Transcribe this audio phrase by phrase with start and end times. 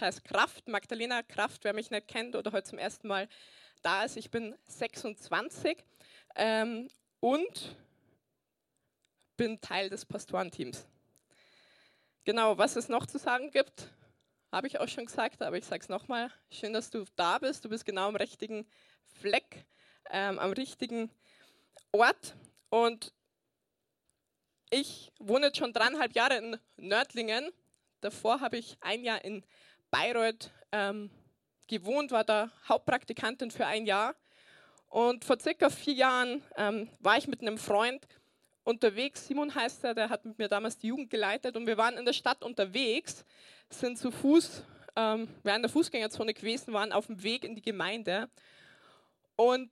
[0.00, 3.28] Ich heiße Kraft, Magdalena Kraft, wer mich nicht kennt oder heute zum ersten Mal
[3.82, 4.16] da ist.
[4.16, 5.76] Ich bin 26
[6.36, 6.88] ähm,
[7.20, 7.76] und
[9.36, 10.86] bin Teil des Pastorenteams.
[12.24, 13.90] Genau, was es noch zu sagen gibt,
[14.50, 16.30] habe ich auch schon gesagt, aber ich sage es nochmal.
[16.48, 17.66] Schön, dass du da bist.
[17.66, 18.66] Du bist genau am richtigen
[19.20, 19.66] Fleck,
[20.08, 21.10] ähm, am richtigen
[21.92, 22.36] Ort.
[22.70, 23.12] Und
[24.70, 27.50] ich wohne jetzt schon dreieinhalb Jahre in Nördlingen.
[28.00, 29.44] Davor habe ich ein Jahr in
[29.90, 31.10] Bayreuth ähm,
[31.66, 34.14] gewohnt, war da Hauptpraktikantin für ein Jahr.
[34.88, 38.06] Und vor circa vier Jahren ähm, war ich mit einem Freund
[38.64, 39.26] unterwegs.
[39.26, 41.56] Simon heißt er, der hat mit mir damals die Jugend geleitet.
[41.56, 43.24] Und wir waren in der Stadt unterwegs,
[43.68, 44.64] sind zu Fuß,
[44.96, 48.28] ähm, in der Fußgängerzone gewesen, waren auf dem Weg in die Gemeinde.
[49.36, 49.70] Und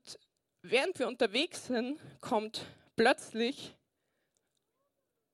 [0.62, 2.64] während wir unterwegs sind, kommt
[2.96, 3.74] plötzlich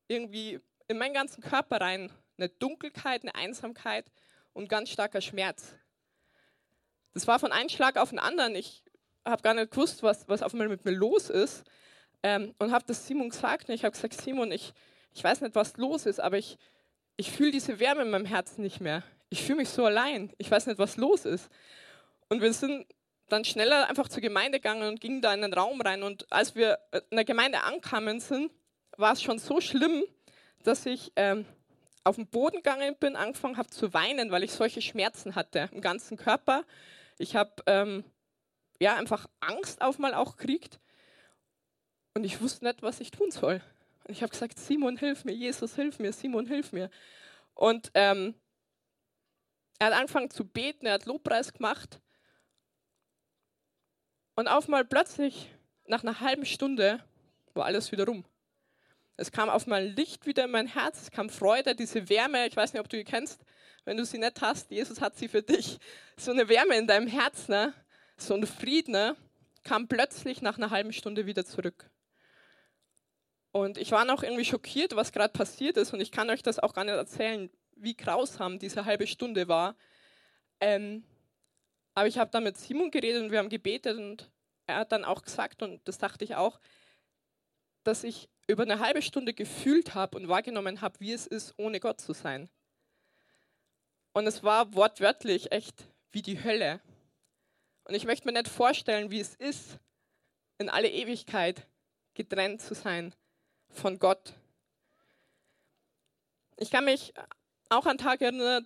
[0.09, 4.11] irgendwie in meinen ganzen Körper rein eine Dunkelheit, eine Einsamkeit
[4.55, 5.75] und ganz starker Schmerz.
[7.13, 8.57] Das war von einem Schlag auf den anderen.
[8.57, 8.83] Ich
[9.25, 11.65] habe gar nicht gewusst, was, was auf einmal mit mir los ist.
[12.23, 13.69] Ähm, und habe das Simon gesagt.
[13.69, 14.73] Und ich habe gesagt, Simon, ich,
[15.13, 16.59] ich weiß nicht, was los ist, aber ich,
[17.17, 19.03] ich fühle diese Wärme in meinem Herzen nicht mehr.
[19.29, 20.33] Ich fühle mich so allein.
[20.39, 21.51] Ich weiß nicht, was los ist.
[22.29, 22.87] Und wir sind
[23.29, 26.03] dann schneller einfach zur Gemeinde gegangen und gingen da in den Raum rein.
[26.03, 26.79] Und als wir
[27.11, 28.51] in der Gemeinde ankamen sind,
[28.97, 30.05] war es schon so schlimm,
[30.63, 31.47] dass ich ähm,
[32.05, 35.81] auf den Boden gegangen bin, angefangen habe zu weinen, weil ich solche Schmerzen hatte im
[35.81, 36.65] ganzen Körper.
[37.19, 38.05] Ich habe ähm,
[38.79, 40.79] ja einfach Angst auf mal auch gekriegt
[42.15, 43.63] und ich wusste nicht, was ich tun soll.
[44.05, 46.91] Und ich habe gesagt, Simon, hilf mir, Jesus, hilf mir, Simon, hilf mir.
[47.55, 48.35] Und ähm,
[49.79, 52.01] er hat angefangen zu beten, er hat Lobpreis gemacht.
[54.37, 55.51] Und auf mal plötzlich,
[55.87, 57.03] nach einer halben Stunde,
[57.55, 58.25] war alles wieder rum.
[59.17, 62.57] Es kam auf mal Licht wieder in mein Herz, es kam Freude, diese Wärme, ich
[62.57, 63.45] weiß nicht, ob du die kennst,
[63.85, 65.79] wenn du sie nicht hast, Jesus hat sie für dich.
[66.17, 67.75] So eine Wärme in deinem Herz, ne?
[68.17, 69.17] so ein Frieden, ne?
[69.63, 71.91] kam plötzlich nach einer halben Stunde wieder zurück.
[73.53, 76.59] Und ich war noch irgendwie schockiert, was gerade passiert ist und ich kann euch das
[76.59, 79.77] auch gar nicht erzählen, wie grausam diese halbe Stunde war.
[80.61, 81.05] Ähm,
[81.95, 84.29] aber ich habe dann mit Simon geredet und wir haben gebetet und
[84.67, 86.59] er hat dann auch gesagt, und das dachte ich auch,
[87.85, 91.81] dass ich über eine halbe Stunde gefühlt habe und wahrgenommen habe, wie es ist, ohne
[91.81, 92.49] Gott zu sein.
[94.13, 96.81] Und es war wortwörtlich echt wie die Hölle.
[97.85, 99.79] Und ich möchte mir nicht vorstellen, wie es ist,
[100.59, 101.67] in alle Ewigkeit
[102.15, 103.15] getrennt zu sein
[103.71, 104.35] von Gott.
[106.57, 107.13] Ich kann mich
[107.69, 108.65] auch an Tage erinnern,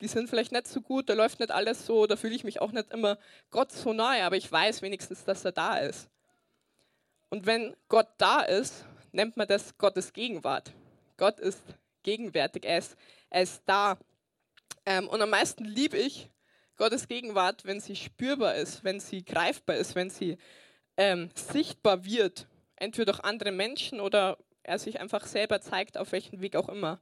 [0.00, 2.60] die sind vielleicht nicht so gut, da läuft nicht alles so, da fühle ich mich
[2.60, 3.18] auch nicht immer
[3.50, 6.10] Gott so nahe, aber ich weiß wenigstens, dass er da ist.
[7.30, 8.84] Und wenn Gott da ist,
[9.16, 10.72] nennt man das Gottes Gegenwart.
[11.16, 11.62] Gott ist
[12.02, 12.96] gegenwärtig, er ist,
[13.30, 13.98] er ist da.
[14.84, 16.28] Ähm, und am meisten liebe ich
[16.76, 20.36] Gottes Gegenwart, wenn sie spürbar ist, wenn sie greifbar ist, wenn sie
[20.98, 22.46] ähm, sichtbar wird,
[22.76, 27.00] entweder durch andere Menschen oder er sich einfach selber zeigt, auf welchem Weg auch immer.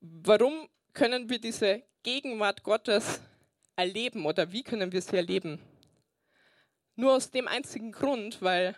[0.00, 3.20] Warum können wir diese Gegenwart Gottes
[3.74, 5.60] erleben oder wie können wir sie erleben?
[6.98, 8.74] Nur aus dem einzigen Grund, weil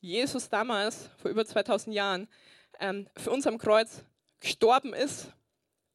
[0.00, 2.28] Jesus damals, vor über 2000 Jahren,
[2.80, 4.04] ähm, für uns am Kreuz
[4.40, 5.28] gestorben ist,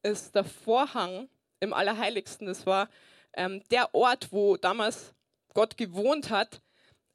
[0.02, 1.28] ist der Vorhang
[1.60, 2.88] im Allerheiligsten, das war
[3.34, 5.14] ähm, der Ort, wo damals
[5.54, 6.62] Gott gewohnt hat,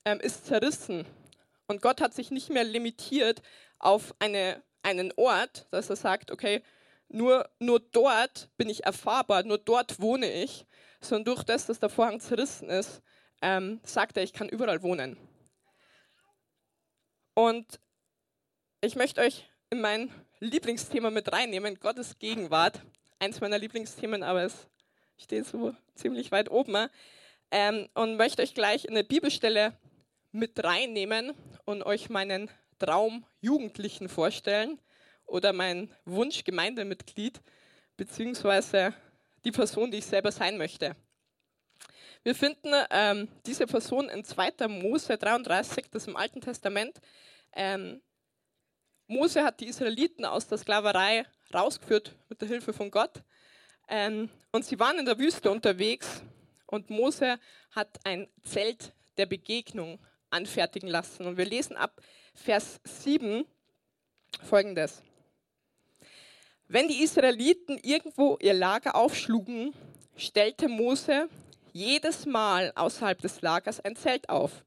[0.05, 1.05] ähm, ist zerrissen.
[1.67, 3.41] Und Gott hat sich nicht mehr limitiert
[3.79, 6.63] auf eine, einen Ort, dass er sagt, okay,
[7.09, 10.65] nur, nur dort bin ich erfahrbar, nur dort wohne ich,
[11.01, 13.01] sondern durch das, dass der Vorhang zerrissen ist,
[13.43, 15.17] ähm, sagt er, ich kann überall wohnen.
[17.33, 17.79] Und
[18.79, 20.09] ich möchte euch in mein
[20.39, 22.81] Lieblingsthema mit reinnehmen, Gottes Gegenwart.
[23.19, 24.69] Eins meiner Lieblingsthemen, aber es
[25.17, 26.87] steht so ziemlich weit oben.
[27.51, 29.77] Ähm, und möchte euch gleich eine Bibelstelle
[30.31, 31.33] mit reinnehmen
[31.65, 32.49] und euch meinen
[32.79, 34.79] Traum Jugendlichen vorstellen
[35.25, 37.41] oder mein Wunsch Gemeindemitglied,
[37.97, 38.93] beziehungsweise
[39.43, 40.95] die Person, die ich selber sein möchte.
[42.23, 44.67] Wir finden ähm, diese Person in 2.
[44.69, 47.01] Mose 33, das im Alten Testament.
[47.53, 48.01] Ähm,
[49.07, 53.21] Mose hat die Israeliten aus der Sklaverei rausgeführt mit der Hilfe von Gott.
[53.89, 56.23] Ähm, und sie waren in der Wüste unterwegs
[56.65, 57.39] und Mose
[57.71, 59.99] hat ein Zelt der Begegnung
[60.29, 61.25] anfertigen lassen.
[61.25, 62.01] Und wir lesen ab
[62.33, 63.45] Vers 7
[64.43, 65.03] folgendes.
[66.69, 69.73] Wenn die Israeliten irgendwo ihr Lager aufschlugen,
[70.15, 71.27] stellte Mose
[71.73, 74.63] jedes Mal außerhalb des Lagers ein Zelt auf.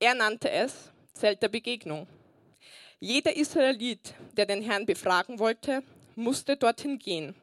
[0.00, 2.08] Er nannte es Zelt der Begegnung.
[2.98, 5.82] Jeder Israelit, der den Herrn befragen wollte,
[6.16, 7.34] musste dorthin gehen.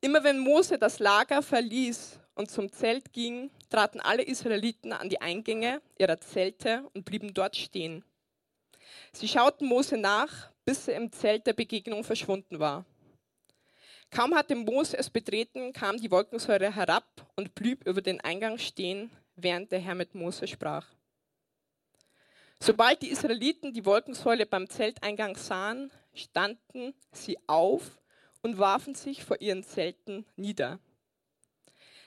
[0.00, 5.20] Immer wenn Mose das Lager verließ und zum Zelt ging, traten alle Israeliten an die
[5.20, 8.02] Eingänge ihrer Zelte und blieben dort stehen.
[9.12, 12.86] Sie schauten Mose nach, bis er im Zelt der Begegnung verschwunden war.
[14.10, 17.04] Kaum hatte Mose es betreten, kam die Wolkensäure herab
[17.36, 20.86] und blieb über den Eingang stehen, während der Herr mit Mose sprach.
[22.58, 28.00] Sobald die Israeliten die Wolkensäule beim Zelteingang sahen, standen sie auf
[28.42, 30.80] und warfen sich vor ihren Zelten nieder.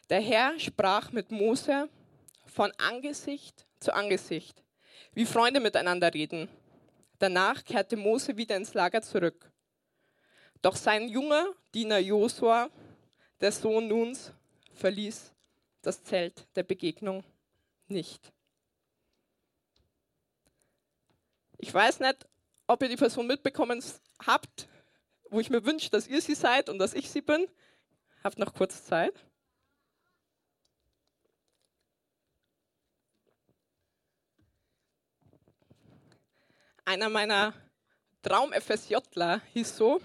[0.10, 1.90] Der Herr sprach mit Mose
[2.46, 4.62] von Angesicht zu Angesicht,
[5.14, 6.50] wie Freunde miteinander reden.
[7.18, 9.53] Danach kehrte Mose wieder ins Lager zurück.
[10.64, 12.70] Doch sein junger Diener Josua,
[13.42, 14.32] der Sohn Nuns,
[14.76, 15.34] verließ
[15.82, 17.26] das Zelt der Begegnung
[17.88, 18.32] nicht.
[21.58, 22.30] Ich weiß nicht,
[22.66, 23.84] ob ihr die Person mitbekommen
[24.26, 24.70] habt,
[25.30, 27.46] wo ich mir wünsche, dass ihr sie seid und dass ich sie bin.
[28.24, 29.14] Habt noch kurz Zeit.
[36.86, 37.54] Einer meiner
[38.22, 40.00] Traum-FSJler hieß so,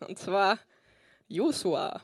[0.00, 0.58] und zwar
[1.28, 2.00] Josua.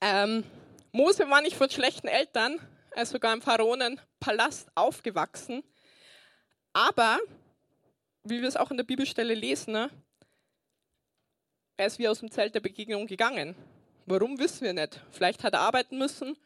[0.00, 0.44] Ähm,
[0.92, 2.58] Mose war nicht von schlechten Eltern,
[2.90, 5.62] er ist sogar im Pharaonenpalast aufgewachsen.
[6.72, 7.18] Aber,
[8.24, 9.90] wie wir es auch in der Bibelstelle lesen, ne,
[11.76, 13.54] er ist wie aus dem Zelt der Begegnung gegangen.
[14.06, 15.00] Warum wissen wir nicht.
[15.10, 16.36] Vielleicht hat er arbeiten müssen,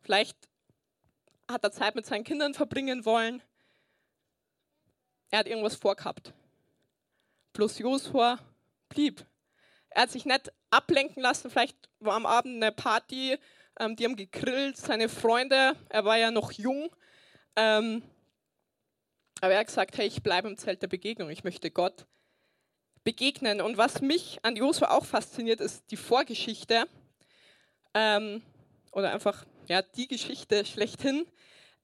[0.00, 0.36] vielleicht
[1.48, 3.42] hat er Zeit mit seinen Kindern verbringen wollen.
[5.30, 6.32] Er hat irgendwas vorgehabt.
[7.52, 8.38] Plus Josua
[8.94, 9.26] blieb.
[9.90, 13.38] Er hat sich nicht ablenken lassen, vielleicht war am Abend eine Party,
[13.78, 16.90] ähm, die haben gegrillt, seine Freunde, er war ja noch jung.
[17.56, 18.02] Ähm,
[19.40, 22.06] aber er hat gesagt, hey, ich bleibe im Zelt der Begegnung, ich möchte Gott
[23.04, 23.60] begegnen.
[23.60, 26.86] Und was mich an Josua auch fasziniert, ist die Vorgeschichte
[27.92, 28.42] ähm,
[28.92, 31.26] oder einfach ja, die Geschichte schlechthin.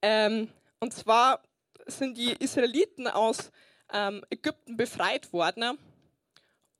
[0.02, 0.48] Ähm,
[0.80, 1.42] und zwar
[1.86, 3.50] sind die Israeliten aus
[3.92, 5.78] ähm, Ägypten befreit worden.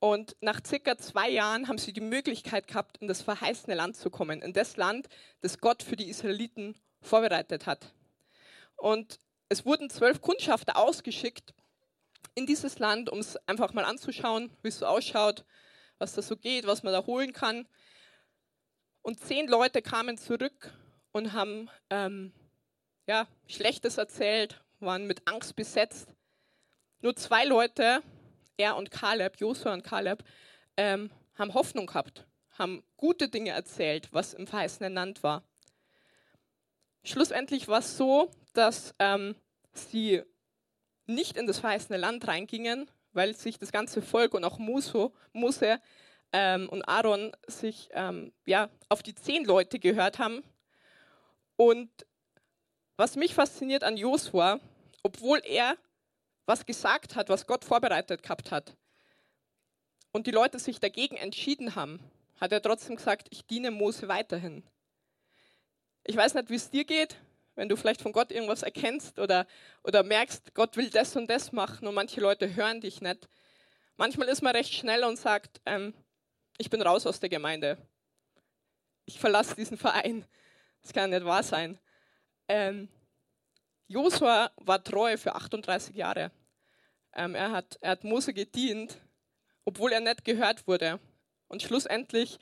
[0.01, 4.09] Und nach circa zwei Jahren haben sie die Möglichkeit gehabt, in das verheißene Land zu
[4.09, 5.09] kommen, in das Land,
[5.43, 7.95] das Gott für die Israeliten vorbereitet hat.
[8.77, 9.21] Und
[9.51, 11.55] es wurden zwölf Kundschafter ausgeschickt
[12.35, 15.45] in dieses Land, um es einfach mal anzuschauen, wie es so ausschaut,
[15.99, 17.69] was da so geht, was man da holen kann.
[19.03, 20.73] Und zehn Leute kamen zurück
[21.13, 22.33] und haben ähm,
[23.07, 26.15] ja, Schlechtes erzählt, waren mit Angst besetzt.
[27.03, 28.03] Nur zwei Leute,
[28.61, 30.23] er und Kaleb, Josua und Kaleb,
[30.77, 32.27] ähm, haben Hoffnung gehabt,
[32.59, 35.43] haben gute Dinge erzählt, was im verheißenen Land war.
[37.03, 39.35] Schlussendlich war es so, dass ähm,
[39.73, 40.23] sie
[41.07, 45.81] nicht in das verheißene Land reingingen, weil sich das ganze Volk und auch Mose, Mose
[46.33, 50.45] ähm, und Aaron sich ähm, ja, auf die zehn Leute gehört haben.
[51.57, 51.91] Und
[52.97, 54.61] was mich fasziniert an Josua,
[55.03, 55.77] obwohl er
[56.47, 58.77] was gesagt hat, was Gott vorbereitet gehabt hat,
[60.13, 62.01] und die Leute sich dagegen entschieden haben,
[62.41, 64.63] hat er trotzdem gesagt, ich diene Mose weiterhin.
[66.05, 67.17] Ich weiß nicht, wie es dir geht,
[67.55, 69.47] wenn du vielleicht von Gott irgendwas erkennst oder,
[69.85, 73.29] oder merkst, Gott will das und das machen und manche Leute hören dich nicht.
[73.97, 75.93] Manchmal ist man recht schnell und sagt, ähm,
[76.57, 77.77] ich bin raus aus der Gemeinde.
[79.05, 80.25] Ich verlasse diesen Verein.
[80.83, 81.79] Das kann nicht wahr sein.
[82.49, 82.89] Ähm,
[83.91, 86.31] Josua war treu für 38 Jahre.
[87.13, 88.97] Ähm, er, hat, er hat Mose gedient,
[89.65, 91.01] obwohl er nicht gehört wurde.
[91.49, 92.39] Und schlussendlich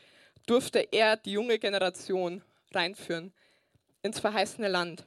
[0.47, 3.33] durfte er die junge Generation reinführen
[4.03, 5.07] ins verheißene Land.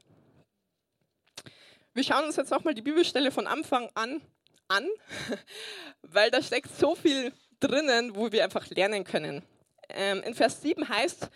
[1.93, 4.19] Wir schauen uns jetzt nochmal die Bibelstelle von Anfang an
[4.67, 4.87] an,
[6.01, 9.43] weil da steckt so viel drinnen, wo wir einfach lernen können.
[9.89, 11.29] Ähm, in Vers 7 heißt,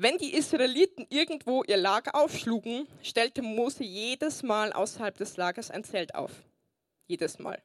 [0.00, 5.82] wenn die Israeliten irgendwo ihr Lager aufschlugen, stellte Mose jedes Mal außerhalb des Lagers ein
[5.82, 6.30] Zelt auf.
[7.08, 7.60] Jedes Mal.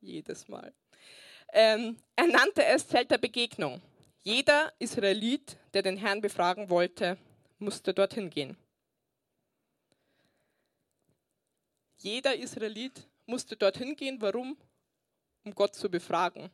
[0.00, 0.74] Jedes Mal.
[1.52, 3.80] Ähm, er nannte es Zelt der Begegnung.
[4.24, 7.16] Jeder Israelit, der den Herrn befragen wollte,
[7.58, 8.56] musste dorthin gehen.
[11.98, 14.20] Jeder Israelit musste dorthin gehen.
[14.20, 14.56] Warum?
[15.44, 16.50] Um Gott zu befragen.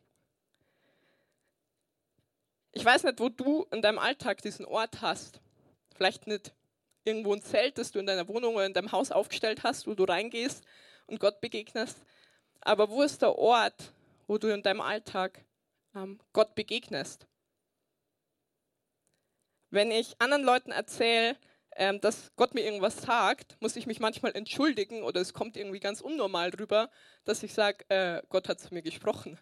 [2.71, 5.41] Ich weiß nicht, wo du in deinem Alltag diesen Ort hast.
[5.95, 6.53] Vielleicht nicht
[7.03, 9.95] irgendwo ein Zelt, das du in deiner Wohnung oder in deinem Haus aufgestellt hast, wo
[9.95, 10.63] du reingehst
[11.07, 11.97] und Gott begegnest.
[12.61, 13.93] Aber wo ist der Ort,
[14.27, 15.43] wo du in deinem Alltag
[15.95, 17.27] ähm, Gott begegnest?
[19.71, 21.37] Wenn ich anderen Leuten erzähle,
[21.75, 25.79] ähm, dass Gott mir irgendwas sagt, muss ich mich manchmal entschuldigen oder es kommt irgendwie
[25.79, 26.89] ganz unnormal drüber,
[27.23, 29.39] dass ich sage, äh, Gott hat zu mir gesprochen.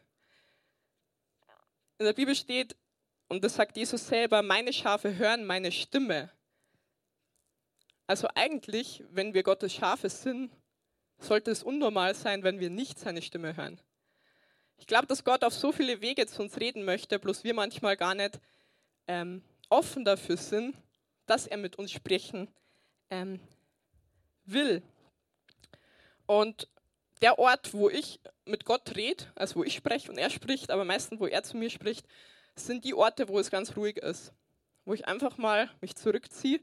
[1.99, 2.75] in der Bibel steht,
[3.27, 6.31] und das sagt Jesus selber, meine Schafe hören meine Stimme.
[8.05, 10.51] Also eigentlich, wenn wir Gottes Schafe sind,
[11.19, 13.81] sollte es unnormal sein, wenn wir nicht seine Stimme hören.
[14.77, 17.97] Ich glaube, dass Gott auf so viele Wege zu uns reden möchte, bloß wir manchmal
[17.97, 18.39] gar nicht
[19.07, 20.75] ähm, offen dafür sind,
[21.25, 22.47] dass er mit uns sprechen
[23.09, 23.39] ähm,
[24.45, 24.81] will.
[26.27, 26.69] Und
[27.21, 30.85] der Ort, wo ich mit Gott rede, also wo ich spreche und er spricht, aber
[30.85, 32.05] meistens, wo er zu mir spricht,
[32.65, 34.33] sind die Orte, wo es ganz ruhig ist.
[34.85, 36.61] Wo ich einfach mal mich zurückziehe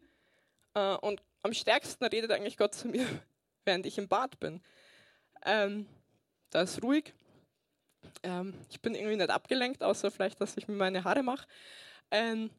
[0.75, 3.07] äh, und am stärksten redet eigentlich Gott zu mir,
[3.65, 4.63] während ich im Bad bin.
[5.45, 5.87] Ähm,
[6.51, 7.15] da ist ruhig.
[8.23, 11.47] Ähm, ich bin irgendwie nicht abgelenkt, außer vielleicht, dass ich mir meine Haare mache.
[12.11, 12.51] Ähm,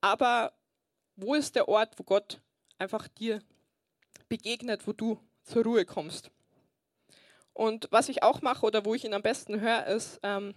[0.00, 0.52] aber
[1.16, 2.40] wo ist der Ort, wo Gott
[2.78, 3.40] einfach dir
[4.28, 6.30] begegnet, wo du zur Ruhe kommst?
[7.54, 10.54] Und was ich auch mache oder wo ich ihn am besten höre, ist, ähm,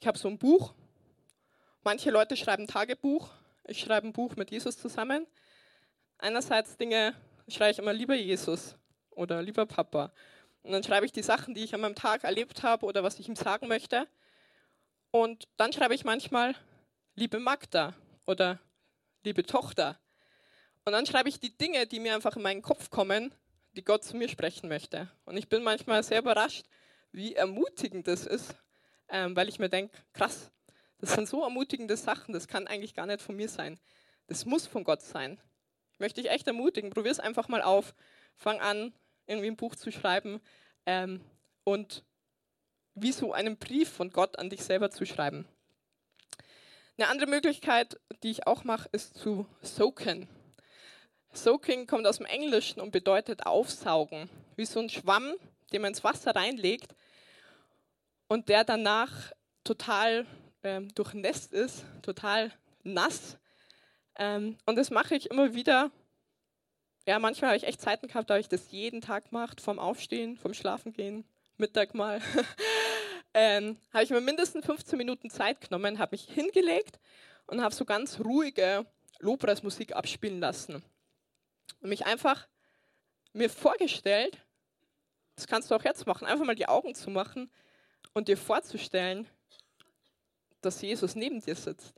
[0.00, 0.74] ich habe so ein Buch.
[1.82, 3.30] Manche Leute schreiben Tagebuch.
[3.64, 5.26] Ich schreibe ein Buch mit Jesus zusammen.
[6.18, 7.14] Einerseits Dinge,
[7.48, 8.76] schreibe ich immer lieber Jesus
[9.08, 10.12] oder lieber Papa.
[10.62, 13.18] Und dann schreibe ich die Sachen, die ich an meinem Tag erlebt habe oder was
[13.18, 14.06] ich ihm sagen möchte.
[15.10, 16.54] Und dann schreibe ich manchmal
[17.14, 17.94] liebe Magda
[18.26, 18.60] oder
[19.24, 19.98] liebe Tochter.
[20.84, 23.34] Und dann schreibe ich die Dinge, die mir einfach in meinen Kopf kommen,
[23.72, 25.10] die Gott zu mir sprechen möchte.
[25.24, 26.66] Und ich bin manchmal sehr überrascht,
[27.10, 28.54] wie ermutigend das ist,
[29.08, 30.50] ähm, weil ich mir denke, krass,
[31.00, 33.78] das sind so ermutigende Sachen, das kann eigentlich gar nicht von mir sein.
[34.26, 35.40] Das muss von Gott sein.
[35.92, 37.94] Ich möchte dich echt ermutigen, probier es einfach mal auf.
[38.36, 38.92] Fang an,
[39.26, 40.40] irgendwie ein Buch zu schreiben
[40.86, 41.20] ähm,
[41.64, 42.04] und
[42.94, 45.46] wie so einen Brief von Gott an dich selber zu schreiben.
[46.98, 50.28] Eine andere Möglichkeit, die ich auch mache, ist zu soaken.
[51.32, 54.28] Soaking kommt aus dem Englischen und bedeutet aufsaugen.
[54.56, 55.34] Wie so ein Schwamm,
[55.72, 56.94] den man ins Wasser reinlegt
[58.28, 59.32] und der danach
[59.64, 60.26] total
[60.62, 62.52] ähm, durchnässt ist, total
[62.82, 63.38] nass.
[64.16, 65.90] Ähm, und das mache ich immer wieder.
[67.06, 69.78] Ja, manchmal habe ich echt Zeiten gehabt, da habe ich das jeden Tag gemacht, vom
[69.78, 71.24] Aufstehen, vom Schlafengehen,
[71.56, 72.20] Mittag mal.
[73.34, 77.00] ähm, habe ich mir mindestens 15 Minuten Zeit genommen, habe mich hingelegt
[77.46, 78.86] und habe so ganz ruhige
[79.18, 80.82] Lobpreismusik abspielen lassen
[81.80, 82.46] und mich einfach
[83.32, 84.38] mir vorgestellt,
[85.36, 87.50] das kannst du auch jetzt machen, einfach mal die Augen zu machen
[88.12, 89.26] und dir vorzustellen,
[90.60, 91.94] dass Jesus neben dir sitzt.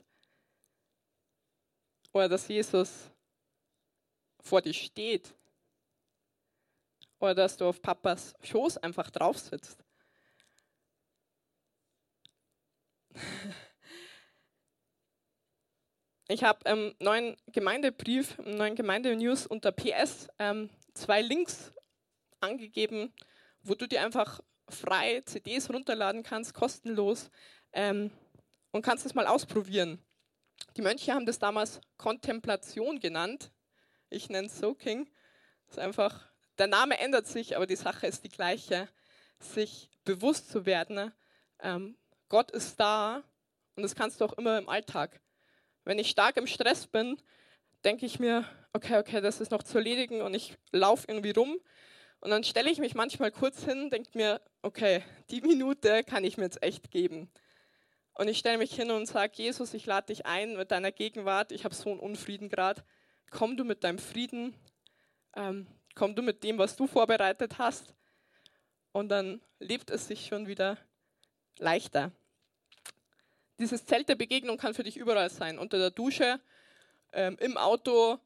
[2.11, 3.09] Oder dass Jesus
[4.41, 5.33] vor dir steht.
[7.19, 9.83] Oder dass du auf Papas Schoß einfach drauf sitzt.
[16.29, 21.73] Ich habe im neuen Gemeindebrief, im neuen Gemeindenews unter PS ähm, zwei Links
[22.39, 23.13] angegeben,
[23.61, 24.39] wo du dir einfach
[24.69, 27.29] frei CDs runterladen kannst, kostenlos,
[27.73, 28.09] ähm,
[28.73, 30.03] und kannst es mal ausprobieren.
[30.75, 33.51] Die Mönche haben das damals Kontemplation genannt.
[34.09, 35.09] Ich nenne es Soaking.
[35.67, 36.27] Das ist einfach,
[36.57, 38.89] der Name ändert sich, aber die Sache ist die gleiche.
[39.39, 41.11] Sich bewusst zu werden,
[41.59, 41.97] ähm,
[42.29, 43.23] Gott ist da
[43.75, 45.21] und das kannst du auch immer im Alltag.
[45.85, 47.21] Wenn ich stark im Stress bin,
[47.83, 51.59] denke ich mir, okay, okay, das ist noch zu erledigen und ich laufe irgendwie rum.
[52.21, 56.37] Und dann stelle ich mich manchmal kurz hin, denke mir, okay, die Minute kann ich
[56.37, 57.29] mir jetzt echt geben.
[58.15, 61.51] Und ich stelle mich hin und sage, Jesus, ich lade dich ein mit deiner Gegenwart.
[61.51, 62.83] Ich habe so einen Unfrieden gerade.
[63.31, 64.55] Komm du mit deinem Frieden.
[65.35, 67.93] Ähm, komm du mit dem, was du vorbereitet hast.
[68.91, 70.77] Und dann lebt es sich schon wieder
[71.57, 72.11] leichter.
[73.59, 75.57] Dieses Zelt der Begegnung kann für dich überall sein.
[75.57, 76.39] Unter der Dusche,
[77.13, 78.19] ähm, im Auto.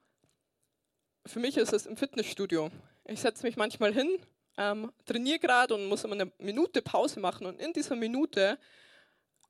[1.25, 2.71] Für mich ist es im Fitnessstudio.
[3.05, 4.19] Ich setze mich manchmal hin,
[4.57, 7.45] ähm, trainiere gerade und muss immer eine Minute Pause machen.
[7.45, 8.57] Und in dieser Minute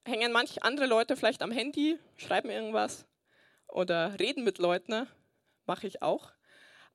[0.08, 3.06] hängen manche andere Leute vielleicht am Handy, schreiben irgendwas
[3.68, 4.92] oder reden mit Leuten.
[4.92, 5.08] Ne?
[5.66, 6.32] Mache ich auch.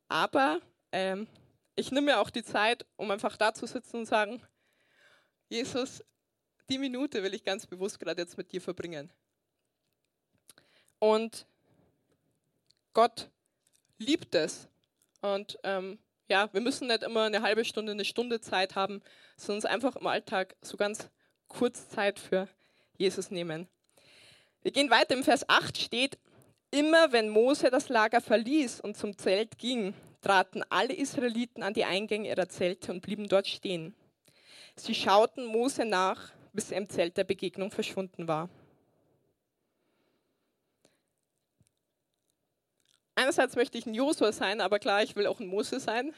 [0.08, 0.60] Aber
[0.92, 1.26] ähm,
[1.76, 4.42] ich nehme mir auch die Zeit, um einfach da zu sitzen und sagen,
[5.48, 6.04] Jesus,
[6.68, 9.12] die Minute will ich ganz bewusst gerade jetzt mit dir verbringen.
[10.98, 11.46] Und
[12.94, 13.30] Gott
[13.98, 14.68] liebt es.
[15.20, 19.02] Und ähm, ja, wir müssen nicht immer eine halbe Stunde, eine Stunde Zeit haben,
[19.36, 21.08] sondern einfach im Alltag so ganz
[21.48, 22.48] kurz Zeit für
[23.02, 23.68] Jesus nehmen.
[24.62, 25.14] Wir gehen weiter.
[25.14, 26.18] Im Vers 8 steht,
[26.70, 31.84] immer wenn Mose das Lager verließ und zum Zelt ging, traten alle Israeliten an die
[31.84, 33.94] Eingänge ihrer Zelte und blieben dort stehen.
[34.76, 38.48] Sie schauten Mose nach, bis er im Zelt der Begegnung verschwunden war.
[43.16, 46.14] Einerseits möchte ich ein Josua sein, aber klar, ich will auch ein Mose sein.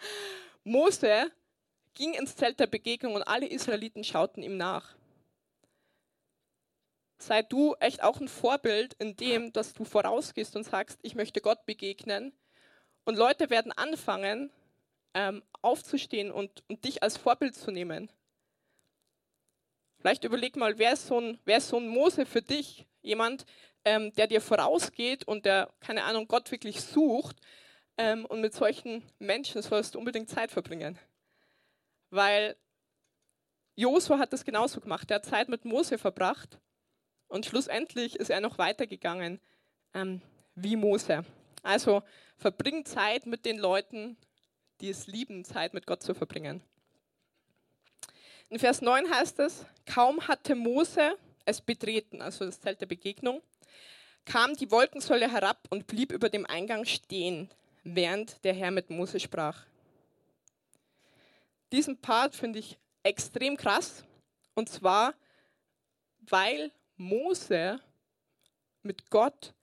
[0.64, 1.32] Mose
[1.94, 4.94] ging ins Zelt der Begegnung und alle Israeliten schauten ihm nach.
[7.22, 11.40] Sei du echt auch ein Vorbild in dem, dass du vorausgehst und sagst, ich möchte
[11.40, 12.32] Gott begegnen.
[13.04, 14.50] Und Leute werden anfangen,
[15.14, 18.10] ähm, aufzustehen und, und dich als Vorbild zu nehmen.
[19.98, 22.86] Vielleicht überleg mal, wer ist so ein, wer ist so ein Mose für dich?
[23.02, 23.44] Jemand,
[23.84, 27.36] ähm, der dir vorausgeht und der, keine Ahnung, Gott wirklich sucht.
[27.98, 30.98] Ähm, und mit solchen Menschen sollst du unbedingt Zeit verbringen.
[32.10, 32.56] Weil
[33.76, 35.10] Josua hat das genauso gemacht.
[35.10, 36.58] Er hat Zeit mit Mose verbracht
[37.30, 39.40] und schlussendlich ist er noch weitergegangen
[39.94, 40.20] ähm,
[40.54, 41.24] wie Mose.
[41.62, 42.02] Also
[42.36, 44.16] verbring Zeit mit den Leuten,
[44.80, 46.62] die es lieben, Zeit mit Gott zu verbringen.
[48.48, 53.42] In Vers 9 heißt es, kaum hatte Mose es betreten, also das Zelt der Begegnung,
[54.24, 57.48] kam die Wolkensäule herab und blieb über dem Eingang stehen,
[57.84, 59.64] während der Herr mit Mose sprach.
[61.72, 64.04] Diesen Part finde ich extrem krass,
[64.54, 65.14] und zwar,
[66.28, 67.80] weil Mose
[68.82, 69.54] mit Gott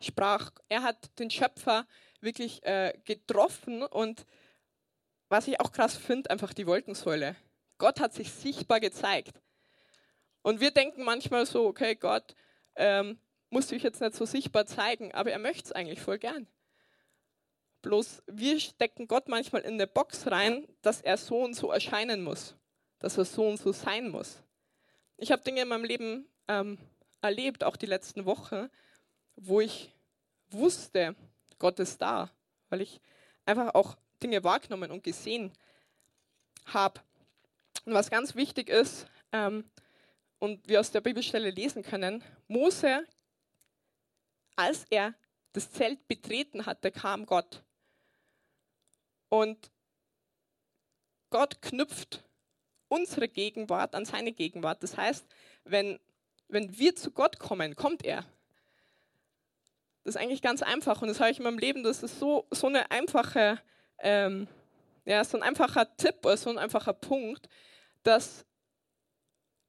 [0.00, 0.52] sprach.
[0.68, 1.86] Er hat den Schöpfer
[2.20, 4.26] wirklich äh, getroffen und
[5.28, 7.34] was ich auch krass finde, einfach die Wolkensäule.
[7.78, 9.40] Gott hat sich sichtbar gezeigt.
[10.42, 12.36] Und wir denken manchmal so, okay, Gott
[12.76, 13.18] ähm,
[13.50, 16.46] muss sich jetzt nicht so sichtbar zeigen, aber er möchte es eigentlich voll gern.
[17.82, 22.22] Bloß wir stecken Gott manchmal in eine Box rein, dass er so und so erscheinen
[22.22, 22.54] muss,
[22.98, 24.42] dass er so und so sein muss.
[25.16, 26.78] Ich habe Dinge in meinem Leben ähm,
[27.22, 28.68] erlebt, auch die letzten Wochen,
[29.36, 29.92] wo ich
[30.50, 31.14] wusste,
[31.58, 32.30] Gott ist da,
[32.68, 33.00] weil ich
[33.44, 35.52] einfach auch Dinge wahrgenommen und gesehen
[36.66, 37.00] habe.
[37.84, 39.64] Und was ganz wichtig ist, ähm,
[40.38, 43.06] und wir aus der Bibelstelle lesen können, Mose,
[44.54, 45.14] als er
[45.52, 47.62] das Zelt betreten hatte, kam Gott.
[49.28, 49.70] Und
[51.30, 52.22] Gott knüpft
[52.88, 54.82] unsere Gegenwart an seine Gegenwart.
[54.82, 55.26] Das heißt,
[55.64, 55.98] wenn,
[56.48, 58.24] wenn wir zu Gott kommen, kommt er.
[60.04, 62.46] Das ist eigentlich ganz einfach und das habe ich in meinem Leben, das ist so,
[62.50, 63.60] so eine einfache,
[63.98, 64.46] ähm,
[65.04, 67.48] ja, so ein einfacher Tipp oder so ein einfacher Punkt,
[68.02, 68.44] dass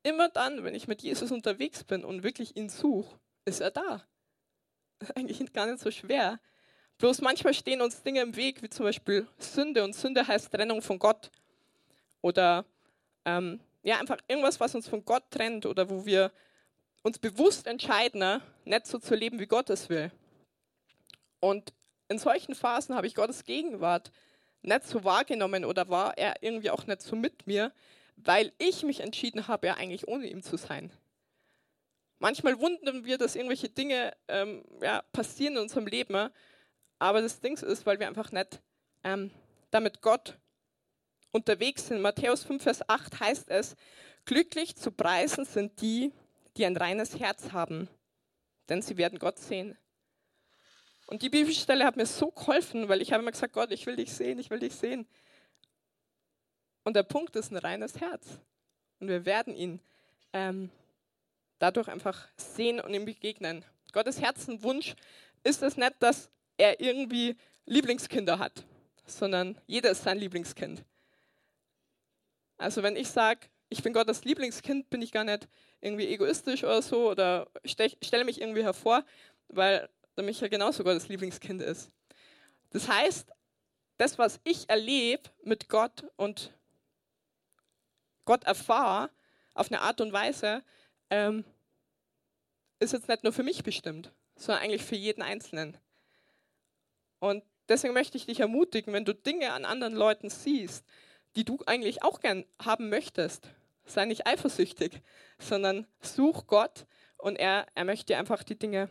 [0.03, 4.03] immer dann, wenn ich mit Jesus unterwegs bin und wirklich ihn suche, ist er da.
[4.99, 6.39] Das ist eigentlich gar nicht so schwer.
[6.97, 9.83] Bloß manchmal stehen uns Dinge im Weg, wie zum Beispiel Sünde.
[9.83, 11.29] Und Sünde heißt Trennung von Gott.
[12.21, 12.65] Oder
[13.25, 16.31] ähm, ja, einfach irgendwas, was uns von Gott trennt oder wo wir
[17.07, 20.11] uns bewusst entscheiden, ne, nicht so zu leben, wie Gott es will.
[21.39, 21.73] Und
[22.09, 24.11] in solchen Phasen habe ich Gottes Gegenwart
[24.61, 27.71] nicht so wahrgenommen oder war er irgendwie auch nicht so mit mir,
[28.17, 30.91] weil ich mich entschieden habe, ja eigentlich ohne ihm zu sein.
[32.19, 36.29] Manchmal wundern wir, dass irgendwelche Dinge ähm, ja, passieren in unserem Leben,
[36.99, 38.59] aber das Ding ist, weil wir einfach nicht
[39.05, 39.31] ähm,
[39.71, 40.37] damit Gott
[41.31, 42.01] unterwegs sind.
[42.01, 43.77] Matthäus 5, Vers 8 heißt es,
[44.25, 46.11] glücklich zu preisen sind die,
[46.57, 47.87] die ein reines Herz haben,
[48.69, 49.77] denn sie werden Gott sehen.
[51.07, 53.95] Und die Bibelstelle hat mir so geholfen, weil ich habe immer gesagt, Gott, ich will
[53.95, 55.07] dich sehen, ich will dich sehen.
[56.83, 58.39] Und der Punkt ist ein reines Herz.
[58.99, 59.79] Und wir werden ihn
[60.33, 60.69] ähm,
[61.59, 63.63] dadurch einfach sehen und ihm begegnen.
[63.93, 64.95] Gottes Herzenwunsch
[65.43, 68.65] ist es nicht, dass er irgendwie Lieblingskinder hat,
[69.05, 70.83] sondern jeder ist sein Lieblingskind.
[72.57, 75.47] Also wenn ich sage, ich bin Gottes Lieblingskind, bin ich gar nicht
[75.81, 79.03] irgendwie egoistisch oder so oder stelle mich irgendwie hervor,
[79.47, 81.91] weil der Michael genauso Gottes Lieblingskind ist.
[82.71, 83.31] Das heißt,
[83.97, 86.53] das, was ich erlebe mit Gott und
[88.25, 89.09] Gott erfahre
[89.53, 90.63] auf eine Art und Weise,
[91.09, 91.43] ähm,
[92.79, 95.77] ist jetzt nicht nur für mich bestimmt, sondern eigentlich für jeden Einzelnen.
[97.19, 100.85] Und deswegen möchte ich dich ermutigen, wenn du Dinge an anderen Leuten siehst,
[101.35, 103.49] die du eigentlich auch gern haben möchtest,
[103.87, 105.01] sei nicht eifersüchtig,
[105.39, 106.85] sondern such Gott
[107.17, 108.89] und er, er möchte einfach die Dinge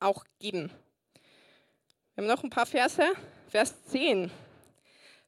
[0.00, 0.70] auch geben.
[2.14, 3.04] Wir haben noch ein paar Verse.
[3.48, 4.30] Vers 10.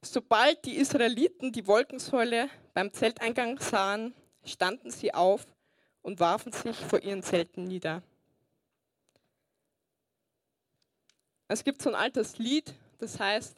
[0.01, 4.13] Sobald die Israeliten die Wolkensäule beim Zelteingang sahen,
[4.43, 5.47] standen sie auf
[6.01, 8.03] und warfen sich vor ihren Zelten nieder.
[11.47, 13.57] Es gibt so ein altes Lied, das heißt,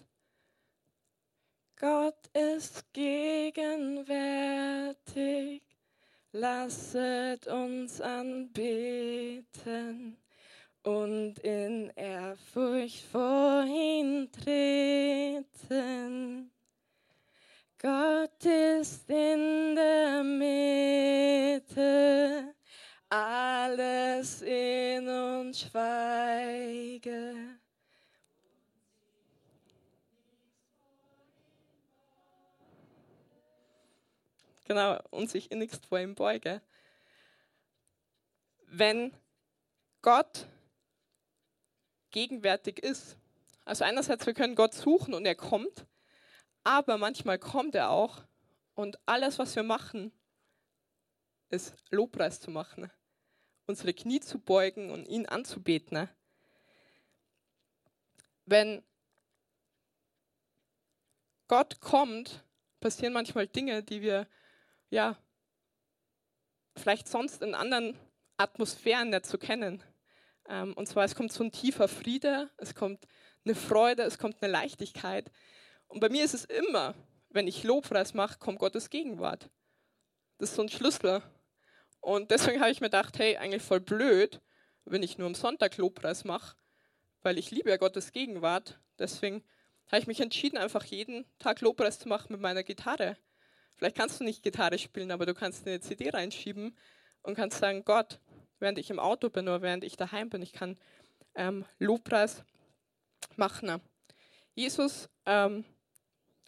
[1.79, 3.87] Gott ist gegenwärtig,
[6.39, 9.45] lasset uns anbeten
[10.84, 15.47] und in Ehrfurcht vor ihn treten.
[17.80, 21.73] Gott ist in der Mitte,
[23.10, 27.57] alles in uns schweige.
[34.67, 36.62] Genau, und sich innigst vor ihm beuge.
[38.67, 39.13] wenn
[40.01, 40.45] Gott
[42.12, 43.17] gegenwärtig ist.
[43.65, 45.86] Also einerseits, wir können Gott suchen und er kommt,
[46.63, 48.23] aber manchmal kommt er auch
[48.75, 50.12] und alles, was wir machen,
[51.49, 52.91] ist Lobpreis zu machen,
[53.65, 56.10] unsere Knie zu beugen und ihn anzubeten.
[58.45, 58.84] Wenn
[61.47, 62.43] Gott kommt,
[62.80, 64.27] passieren manchmal Dinge, die wir
[64.89, 65.17] ja
[66.76, 67.97] vielleicht sonst in anderen
[68.38, 69.84] Atmosphären nicht so kennen.
[70.47, 73.08] Ähm, und zwar, es kommt so ein tiefer Friede, es kommt
[73.45, 75.32] eine Freude, es kommt eine Leichtigkeit.
[75.88, 76.95] Und bei mir ist es immer,
[77.30, 79.50] wenn ich Lobpreis mache, kommt Gottes Gegenwart.
[80.38, 81.21] Das ist so ein Schlüssel.
[82.00, 84.41] Und deswegen habe ich mir gedacht, hey, eigentlich voll blöd,
[84.86, 86.56] wenn ich nur am Sonntag Lobpreis mache,
[87.21, 88.80] weil ich liebe ja Gottes Gegenwart.
[89.00, 89.43] Deswegen
[89.88, 93.17] habe ich mich entschieden, einfach jeden Tag Lobpreis zu machen mit meiner Gitarre.
[93.77, 96.75] Vielleicht kannst du nicht Gitarre spielen, aber du kannst eine CD reinschieben
[97.21, 98.19] und kannst sagen, Gott,
[98.59, 100.77] während ich im Auto bin oder während ich daheim bin, ich kann
[101.35, 102.43] ähm, Lobpreis
[103.35, 103.79] machen.
[104.55, 105.63] Jesus ähm,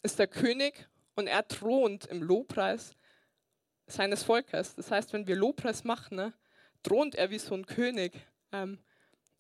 [0.01, 2.95] ist der König und er thront im Lobpreis
[3.85, 4.75] seines Volkes.
[4.75, 6.33] Das heißt, wenn wir Lobpreis machen, ne,
[6.81, 8.13] thront er wie so ein König
[8.51, 8.79] ähm,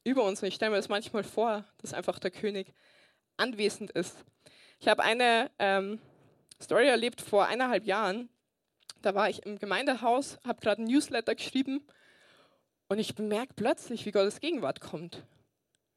[0.03, 0.41] über uns.
[0.41, 2.73] Und ich stelle mir das manchmal vor, dass einfach der König
[3.37, 4.23] anwesend ist.
[4.79, 5.99] Ich habe eine ähm,
[6.61, 8.29] Story erlebt vor eineinhalb Jahren.
[9.01, 11.87] Da war ich im Gemeindehaus, habe gerade ein Newsletter geschrieben
[12.89, 15.25] und ich bemerke plötzlich, wie Gottes Gegenwart kommt.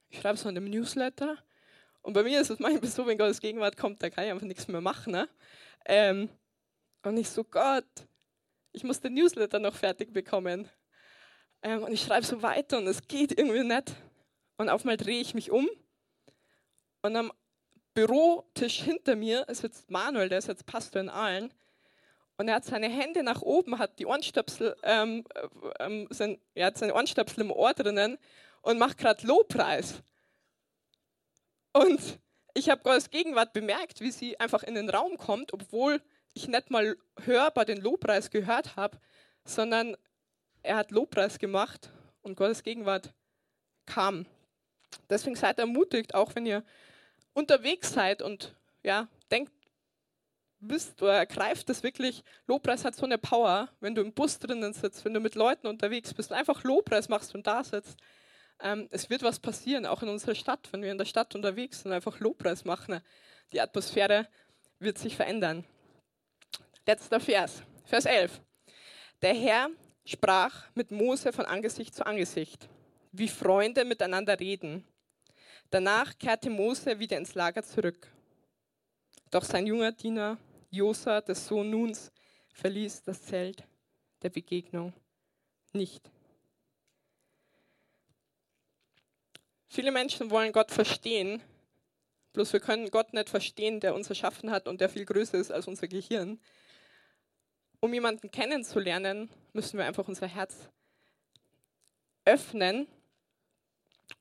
[0.09, 1.37] Ich schreibe so in dem Newsletter
[2.03, 4.47] und bei mir ist es manchmal so, wenn Gottes Gegenwart kommt, da kann ich einfach
[4.47, 5.13] nichts mehr machen.
[5.13, 5.29] Ne?
[5.87, 6.29] Ähm,
[7.03, 7.87] und ich so, Gott,
[8.73, 10.69] ich muss den Newsletter noch fertig bekommen.
[11.63, 13.95] Ähm, und ich schreibe so weiter und es geht irgendwie nicht.
[14.57, 15.69] Und auf einmal drehe ich mich um
[17.03, 17.33] und am
[17.95, 21.53] Bürotisch hinter mir sitzt Manuel, der ist jetzt Pastor in Aalen.
[22.39, 25.49] Und er hat seine Hände nach oben, hat die Ohrenstöpsel, ähm, äh,
[25.81, 28.19] ähm, sein, er hat seine Ohrenstöpsel im Ohr drinnen
[28.63, 30.03] und macht gerade Lobpreis.
[31.73, 32.19] Und
[32.55, 36.03] ich habe Gottes Gegenwart bemerkt, wie sie einfach in den Raum kommt, obwohl
[36.35, 38.99] ich nicht mal hörbar den Lobpreis gehört habe,
[39.45, 39.97] sondern
[40.63, 41.91] er hat Lobpreis gemacht
[42.23, 43.13] und Gottes Gegenwart
[43.87, 44.27] kam.
[45.11, 46.63] Deswegen seid ermutigt, auch wenn ihr
[47.35, 49.53] unterwegs seid und ja, denkt,
[50.63, 54.73] wisst oder ergreift das wirklich, Lobpreis hat so eine Power, wenn du im Bus drinnen
[54.73, 57.99] sitzt, wenn du mit Leuten unterwegs bist einfach Lobpreis machst und da sitzt.
[58.61, 61.83] Ähm, es wird was passieren, auch in unserer Stadt, wenn wir in der Stadt unterwegs
[61.83, 63.01] sind, einfach Lobpreis machen.
[63.53, 64.29] Die Atmosphäre
[64.79, 65.65] wird sich verändern.
[66.87, 68.41] Letzter Vers, Vers 11.
[69.21, 69.69] Der Herr
[70.05, 72.69] sprach mit Mose von Angesicht zu Angesicht,
[73.13, 74.85] wie Freunde miteinander reden.
[75.73, 78.07] Danach kehrte Mose wieder ins Lager zurück.
[79.31, 80.37] Doch sein junger Diener
[80.71, 82.13] Josa, der Sohn Nuns,
[82.53, 83.65] verließ das Zelt
[84.21, 84.93] der Begegnung
[85.73, 86.11] nicht.
[89.69, 91.43] Viele Menschen wollen Gott verstehen,
[92.35, 95.51] bloß wir können Gott nicht verstehen, der uns erschaffen hat und der viel größer ist
[95.51, 96.39] als unser Gehirn
[97.81, 100.69] um jemanden kennenzulernen, müssen wir einfach unser Herz
[102.25, 102.87] öffnen.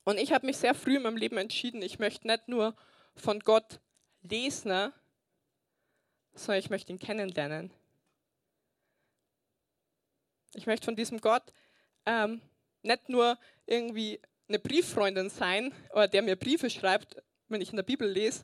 [0.03, 2.75] Und ich habe mich sehr früh in meinem Leben entschieden, ich möchte nicht nur
[3.15, 3.79] von Gott
[4.21, 4.91] lesen,
[6.33, 7.71] sondern ich möchte ihn kennenlernen.
[10.53, 11.43] Ich möchte von diesem Gott
[12.05, 12.41] ähm,
[12.83, 17.83] nicht nur irgendwie eine Brieffreundin sein oder der mir Briefe schreibt, wenn ich in der
[17.83, 18.43] Bibel lese,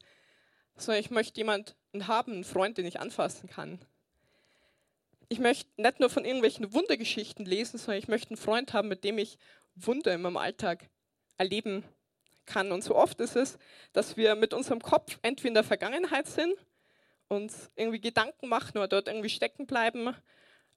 [0.76, 3.80] sondern ich möchte jemanden haben, einen Freund, den ich anfassen kann
[5.30, 9.04] ich möchte nicht nur von irgendwelchen Wundergeschichten lesen, sondern ich möchte einen Freund haben, mit
[9.04, 9.38] dem ich
[9.76, 10.90] Wunder in meinem Alltag
[11.38, 11.84] erleben
[12.46, 12.72] kann.
[12.72, 13.58] Und so oft ist es,
[13.94, 16.54] dass wir mit unserem Kopf entweder in der Vergangenheit sind,
[17.28, 20.16] uns irgendwie Gedanken machen oder dort irgendwie stecken bleiben,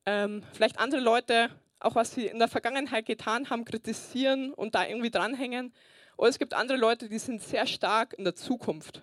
[0.07, 4.87] ähm, vielleicht andere Leute, auch was sie in der Vergangenheit getan haben, kritisieren und da
[4.87, 5.73] irgendwie dranhängen.
[6.17, 9.03] Oder es gibt andere Leute, die sind sehr stark in der Zukunft.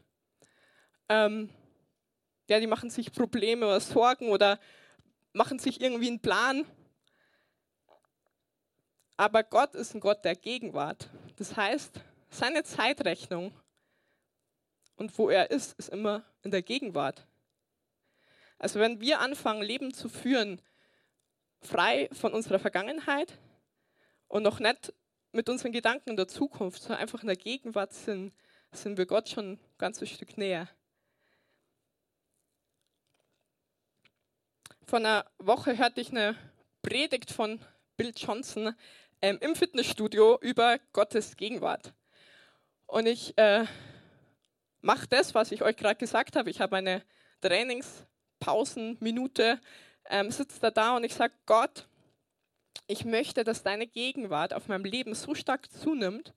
[1.10, 1.50] Ähm,
[2.50, 4.60] ja, die machen sich Probleme oder Sorgen oder
[5.34, 6.66] machen sich irgendwie einen Plan.
[9.16, 11.10] Aber Gott ist ein Gott der Gegenwart.
[11.38, 13.54] Das heißt, seine Zeitrechnung
[14.96, 17.26] und wo er ist, ist immer in der Gegenwart.
[18.58, 20.60] Also wenn wir anfangen, Leben zu führen,
[21.62, 23.38] frei von unserer Vergangenheit
[24.28, 24.94] und noch nicht
[25.32, 28.34] mit unseren Gedanken in der Zukunft, sondern einfach in der Gegenwart sind,
[28.72, 30.68] sind wir Gott schon ein ganzes Stück näher.
[34.86, 36.36] Vor einer Woche hörte ich eine
[36.82, 37.60] Predigt von
[37.98, 38.74] Bill Johnson
[39.22, 41.94] ähm, im Fitnessstudio über Gottes Gegenwart.
[42.86, 43.66] Und ich äh,
[44.82, 46.50] mache das, was ich euch gerade gesagt habe.
[46.50, 47.04] Ich habe eine
[47.42, 49.60] Trainingspausenminute,
[50.10, 51.88] ähm, sitze da da und ich sage, Gott,
[52.88, 56.34] ich möchte, dass deine Gegenwart auf meinem Leben so stark zunimmt,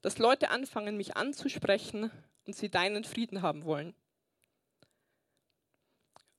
[0.00, 2.10] dass Leute anfangen, mich anzusprechen
[2.46, 3.94] und sie deinen Frieden haben wollen.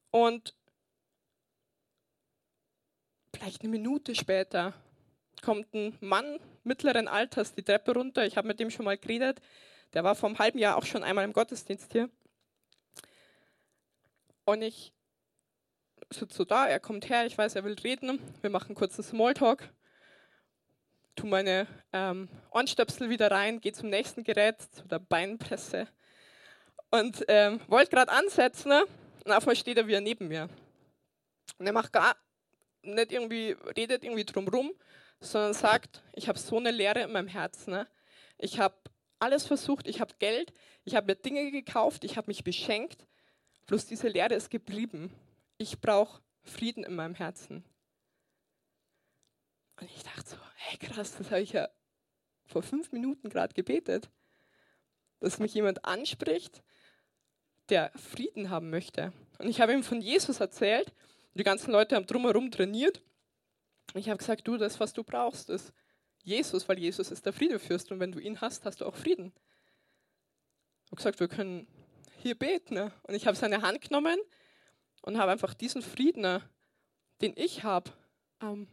[0.10, 0.56] Und
[3.34, 4.74] vielleicht eine Minute später
[5.42, 8.26] kommt ein Mann mittleren Alters die Treppe runter.
[8.26, 9.42] Ich habe mit dem schon mal geredet.
[9.94, 12.10] Der war vor einem halben Jahr auch schon einmal im Gottesdienst hier.
[14.46, 14.94] Und ich
[16.10, 18.20] sitze so da, er kommt her, ich weiß, er will reden.
[18.42, 19.70] Wir machen kurz einen Smalltalk.
[21.16, 25.88] Tu meine ähm, Ohrenstöpsel wieder rein, gehe zum nächsten Gerät, zu der Beinpresse.
[26.90, 28.86] Und ähm, wollte gerade ansetzen, ne?
[29.26, 30.50] und auf einmal steht er wieder neben mir.
[31.58, 32.16] Und er macht gar
[32.84, 34.72] nicht irgendwie, redet irgendwie drumrum,
[35.22, 37.72] sondern sagt, ich habe so eine Leere in meinem Herzen.
[37.72, 37.88] Ne?
[38.38, 38.76] Ich habe
[39.20, 40.52] alles versucht, ich habe Geld,
[40.84, 43.06] ich habe mir Dinge gekauft, ich habe mich beschenkt,
[43.68, 45.14] bloß diese Leere ist geblieben.
[45.58, 47.64] Ich brauche Frieden in meinem Herzen.
[49.80, 51.70] Und ich dachte so, hey krass, das habe ich ja
[52.46, 54.10] vor fünf Minuten gerade gebetet,
[55.20, 56.64] dass mich jemand anspricht,
[57.70, 59.14] der Frieden haben möchte.
[59.38, 60.94] Und ich habe ihm von Jesus erzählt.
[61.36, 63.02] Die ganzen Leute haben drumherum trainiert.
[63.94, 65.74] Ich habe gesagt, du, das, was du brauchst, ist
[66.24, 67.92] Jesus, weil Jesus ist der Friedefürst.
[67.92, 69.34] Und wenn du ihn hast, hast du auch Frieden.
[70.86, 71.68] Ich habe gesagt, wir können
[72.18, 72.76] hier beten.
[72.76, 72.92] Ne?
[73.04, 74.20] Und ich habe seine Hand genommen
[75.02, 76.42] und habe einfach diesen Frieden, ne,
[77.22, 77.92] den ich habe,
[78.42, 78.68] ähm,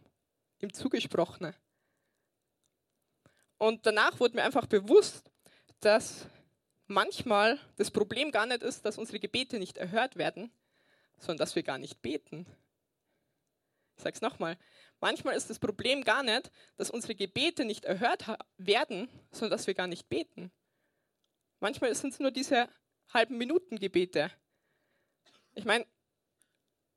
[0.60, 1.54] ihm zugesprochen.
[3.58, 5.30] Und danach wurde mir einfach bewusst,
[5.80, 6.26] dass
[6.86, 10.52] manchmal das Problem gar nicht ist, dass unsere Gebete nicht erhört werden,
[11.18, 12.46] sondern dass wir gar nicht beten.
[13.96, 14.56] Ich sage es nochmal.
[15.00, 18.24] Manchmal ist das Problem gar nicht, dass unsere Gebete nicht erhört
[18.56, 20.50] werden, sondern dass wir gar nicht beten.
[21.60, 22.68] Manchmal sind es nur diese
[23.12, 24.30] halben Minuten Gebete.
[25.54, 25.86] Ich meine,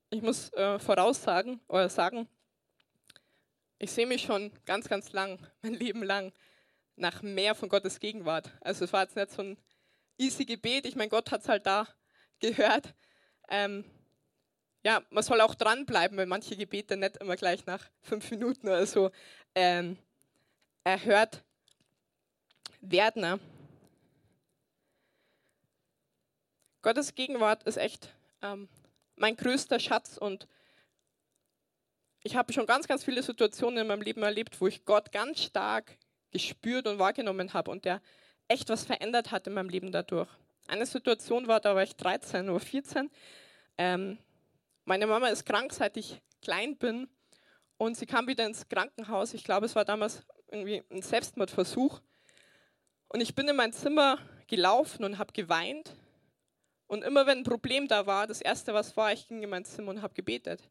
[0.10, 2.28] ich muss äh, voraussagen oder sagen,
[3.80, 6.32] ich sehe mich schon ganz, ganz lang, mein Leben lang,
[6.96, 8.52] nach mehr von Gottes Gegenwart.
[8.62, 9.58] Also es war jetzt nicht so ein
[10.18, 10.86] easy Gebet.
[10.86, 11.88] Ich meine, Gott hat es halt da
[12.40, 12.94] gehört.
[13.50, 13.86] Ähm,
[14.84, 18.86] ja, man soll auch dranbleiben, weil manche Gebete nicht immer gleich nach fünf Minuten oder
[18.86, 19.12] so
[19.56, 19.98] ähm,
[20.84, 21.44] erhört
[22.82, 23.40] werden.
[26.82, 28.10] Gottes Gegenwart ist echt
[28.42, 28.68] ähm,
[29.16, 30.48] mein größter Schatz und
[32.24, 35.44] ich habe schon ganz, ganz viele Situationen in meinem Leben erlebt, wo ich Gott ganz
[35.44, 35.98] stark
[36.32, 38.02] gespürt und wahrgenommen habe und der
[38.48, 40.30] echt was verändert hat in meinem Leben dadurch.
[40.68, 43.10] Eine Situation war, da war ich 13 oder 14.
[43.78, 44.18] Ähm,
[44.86, 47.10] meine Mama ist krank, seit ich klein bin.
[47.78, 49.34] Und sie kam wieder ins Krankenhaus.
[49.34, 52.02] Ich glaube, es war damals irgendwie ein Selbstmordversuch.
[53.08, 55.96] Und ich bin in mein Zimmer gelaufen und habe geweint.
[56.88, 59.66] Und immer wenn ein Problem da war, das Erste, was war, ich ging in mein
[59.66, 60.70] Zimmer und habe gebetet.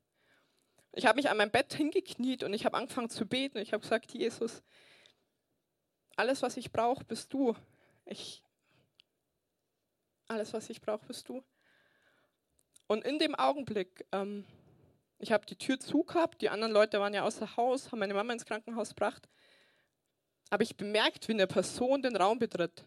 [0.92, 3.58] Ich habe mich an mein Bett hingekniet und ich habe angefangen zu beten.
[3.58, 4.62] Ich habe gesagt, Jesus,
[6.16, 7.56] alles, was ich brauche, bist du.
[8.04, 8.42] Ich,
[10.28, 11.42] alles, was ich brauche, bist du.
[12.90, 14.44] Und in dem Augenblick, ähm,
[15.20, 18.14] ich habe die Tür zu gehabt, die anderen Leute waren ja außer Haus, haben meine
[18.14, 19.28] Mama ins Krankenhaus gebracht,
[20.50, 22.84] habe ich bemerkt, wie eine Person den Raum betritt.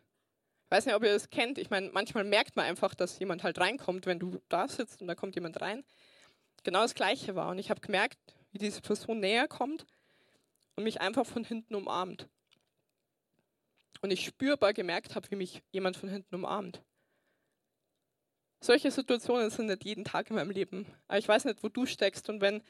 [0.66, 1.58] Ich weiß nicht, ob ihr das kennt.
[1.58, 5.08] Ich meine, manchmal merkt man einfach, dass jemand halt reinkommt, wenn du da sitzt und
[5.08, 5.86] da kommt jemand rein.
[6.63, 7.48] Genau das Gleiche war.
[7.48, 8.20] Und ich habe gemerkt,
[8.52, 9.86] wie diese Person näher kommt
[10.76, 12.28] und mich einfach von hinten umarmt
[14.02, 16.84] und ich spürbar gemerkt habe, wie mich jemand von hinten umarmt.
[18.63, 20.86] Solche Situationen sind nicht jeden Tag in meinem Leben.
[21.08, 22.30] Aber ich weiß nicht, wo du steckst.
[22.30, 22.63] Und wenn,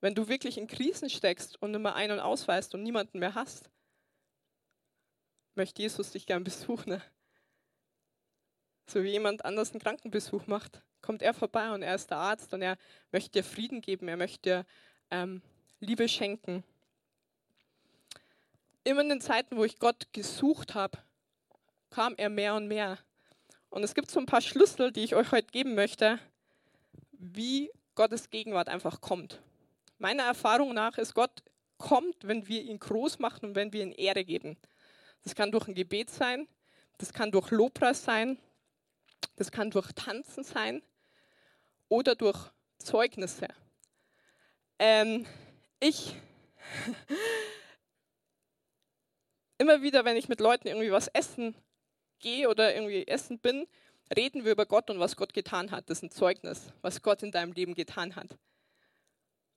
[0.00, 3.70] wenn du wirklich in Krisen steckst und immer ein- und ausweist und niemanden mehr hast,
[5.54, 7.00] möchte Jesus dich gern besuchen.
[8.86, 12.52] So wie jemand anders einen Krankenbesuch macht, kommt er vorbei und er ist der Arzt
[12.52, 12.76] und er
[13.12, 14.66] möchte dir Frieden geben, er möchte dir
[15.10, 15.40] ähm,
[15.78, 16.64] Liebe schenken
[18.84, 20.98] immer in den Zeiten, wo ich Gott gesucht habe,
[21.90, 22.98] kam er mehr und mehr.
[23.72, 26.18] Und es gibt so ein paar Schlüssel, die ich euch heute geben möchte,
[27.12, 29.40] wie Gottes Gegenwart einfach kommt.
[29.96, 31.42] Meiner Erfahrung nach ist Gott
[31.78, 34.58] kommt, wenn wir ihn groß machen und wenn wir ihn Ehre geben.
[35.24, 36.46] Das kann durch ein Gebet sein,
[36.98, 38.38] das kann durch Lobpreis sein,
[39.36, 40.82] das kann durch Tanzen sein
[41.88, 43.48] oder durch Zeugnisse.
[44.78, 45.24] Ähm,
[45.80, 46.14] ich
[49.56, 51.54] immer wieder, wenn ich mit Leuten irgendwie was essen
[52.22, 53.66] gehe oder irgendwie essen bin,
[54.16, 55.90] reden wir über Gott und was Gott getan hat.
[55.90, 58.38] Das ist ein Zeugnis, was Gott in deinem Leben getan hat.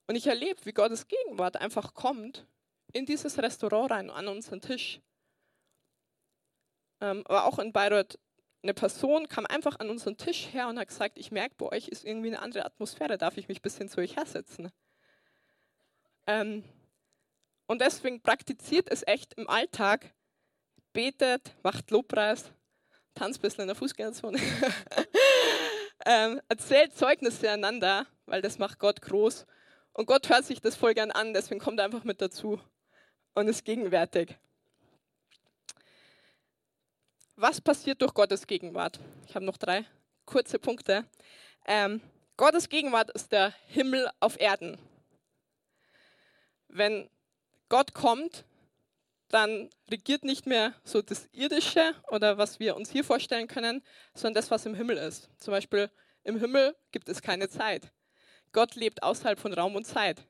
[0.08, 2.46] Und ich erlebe, wie Gottes Gegenwart einfach kommt
[2.92, 5.00] in dieses Restaurant rein, an unseren Tisch.
[7.02, 8.20] Ähm, aber auch in Bayreuth,
[8.64, 11.88] eine Person kam einfach an unseren Tisch her und hat gesagt, ich merke, bei euch
[11.88, 14.72] ist irgendwie eine andere Atmosphäre, darf ich mich ein bisschen zu euch hersetzen?
[16.28, 16.64] Ähm,
[17.68, 20.14] Und deswegen praktiziert es echt im Alltag,
[20.96, 22.46] betet, macht Lobpreis,
[23.14, 24.40] tanzt ein bisschen in der Fußgängerzone,
[26.06, 29.46] ähm, erzählt Zeugnisse einander, weil das macht Gott groß.
[29.94, 32.60] Und Gott hört sich das voll gern an, deswegen kommt er einfach mit dazu
[33.34, 34.36] und ist gegenwärtig.
[37.36, 39.00] Was passiert durch Gottes Gegenwart?
[39.28, 39.86] Ich habe noch drei
[40.26, 41.06] kurze Punkte.
[41.68, 42.02] Ähm,
[42.38, 44.78] Gottes Gegenwart ist der Himmel auf Erden.
[46.70, 47.10] Wenn
[47.68, 48.46] Gott kommt,
[49.30, 53.84] dann regiert nicht mehr so das Irdische oder was wir uns hier vorstellen können,
[54.14, 55.30] sondern das, was im Himmel ist.
[55.40, 55.90] Zum Beispiel
[56.24, 57.92] im Himmel gibt es keine Zeit.
[58.52, 60.26] Gott lebt außerhalb von Raum und Zeit.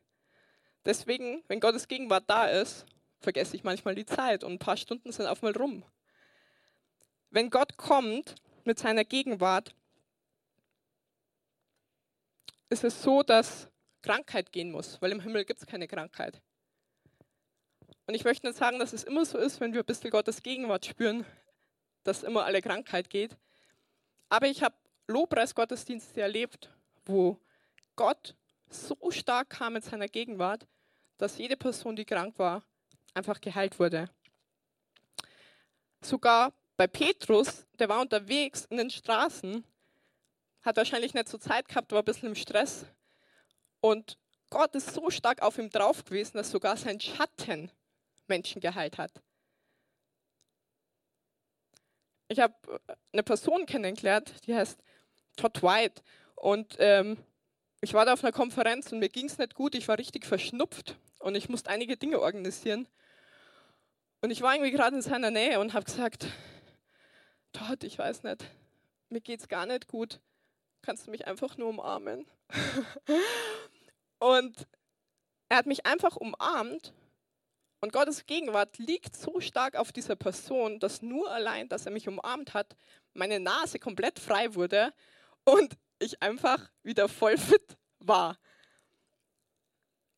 [0.86, 2.86] Deswegen, wenn Gottes Gegenwart da ist,
[3.20, 5.84] vergesse ich manchmal die Zeit und ein paar Stunden sind auf mal rum.
[7.30, 9.76] Wenn Gott kommt mit seiner Gegenwart,
[12.70, 13.70] ist es so, dass
[14.02, 16.42] Krankheit gehen muss, weil im Himmel gibt es keine Krankheit.
[18.08, 20.44] Und ich möchte nicht sagen, dass es immer so ist, wenn wir ein bisschen Gottes
[20.44, 21.26] Gegenwart spüren,
[22.04, 23.36] dass immer alle Krankheit geht.
[24.30, 24.76] Aber ich habe
[25.08, 26.70] Lobpreis-Gottesdienste erlebt,
[27.06, 27.40] wo
[27.96, 28.36] Gott
[28.70, 30.68] so stark kam mit seiner Gegenwart,
[31.18, 32.64] dass jede Person, die krank war,
[33.14, 34.10] einfach geheilt wurde.
[36.02, 39.64] Sogar bei Petrus, der war unterwegs in den Straßen,
[40.62, 42.86] hat wahrscheinlich nicht so Zeit gehabt, war ein bisschen im Stress.
[43.80, 44.18] Und
[44.50, 47.72] Gott ist so stark auf ihm drauf gewesen, dass sogar sein Schatten
[48.28, 49.12] Menschen geheilt hat.
[52.28, 52.56] Ich habe
[53.14, 54.80] eine Person kennengelernt, die heißt
[55.36, 56.02] Todd White.
[56.36, 57.18] Und ähm,
[57.82, 59.76] ich war da auf einer Konferenz und mir ging es nicht gut.
[59.76, 62.88] Ich war richtig verschnupft und ich musste einige Dinge organisieren.
[64.22, 66.28] Und ich war irgendwie gerade in seiner Nähe und habe gesagt,
[67.54, 68.44] Todd, ich weiß nicht,
[69.10, 70.20] mir geht es gar nicht gut.
[70.82, 72.26] Kannst du mich einfach nur umarmen?
[74.20, 74.68] und
[75.50, 76.94] er hat mich einfach umarmt
[77.82, 82.08] und Gottes Gegenwart liegt so stark auf dieser Person, dass nur allein, dass er mich
[82.08, 82.76] umarmt hat,
[83.14, 84.94] meine Nase komplett frei wurde
[85.44, 88.38] und ich einfach wieder voll fit war.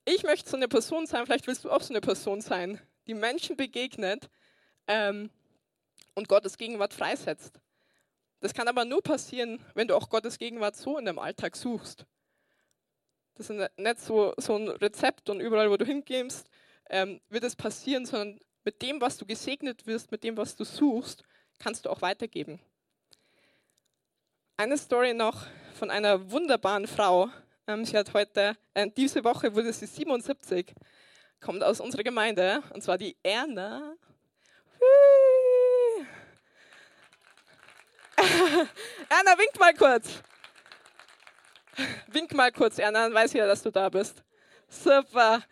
[0.06, 3.14] Ich möchte so eine Person sein, vielleicht willst du auch so eine Person sein, die
[3.14, 4.30] Menschen begegnet
[4.88, 5.30] ähm,
[6.16, 7.60] und Gottes Gegenwart freisetzt.
[8.40, 12.06] Das kann aber nur passieren, wenn du auch Gottes Gegenwart so in deinem Alltag suchst.
[13.36, 16.48] Das ist nicht so, so ein Rezept und überall, wo du hingehst,
[16.90, 20.64] ähm, wird es passieren, sondern mit dem, was du gesegnet wirst, mit dem, was du
[20.64, 21.24] suchst,
[21.60, 22.60] kannst du auch weitergeben.
[24.58, 25.46] Eine Story noch
[25.76, 27.30] von einer wunderbaren Frau.
[27.68, 30.74] Ähm, sie hat heute, äh, diese Woche wurde sie 77,
[31.40, 33.96] kommt aus unserer Gemeinde, und zwar die Erna.
[39.10, 40.24] Erna, wink mal kurz.
[42.08, 44.24] Wink mal kurz, Erna, dann weiß ich ja, dass du da bist.
[44.68, 45.44] Super.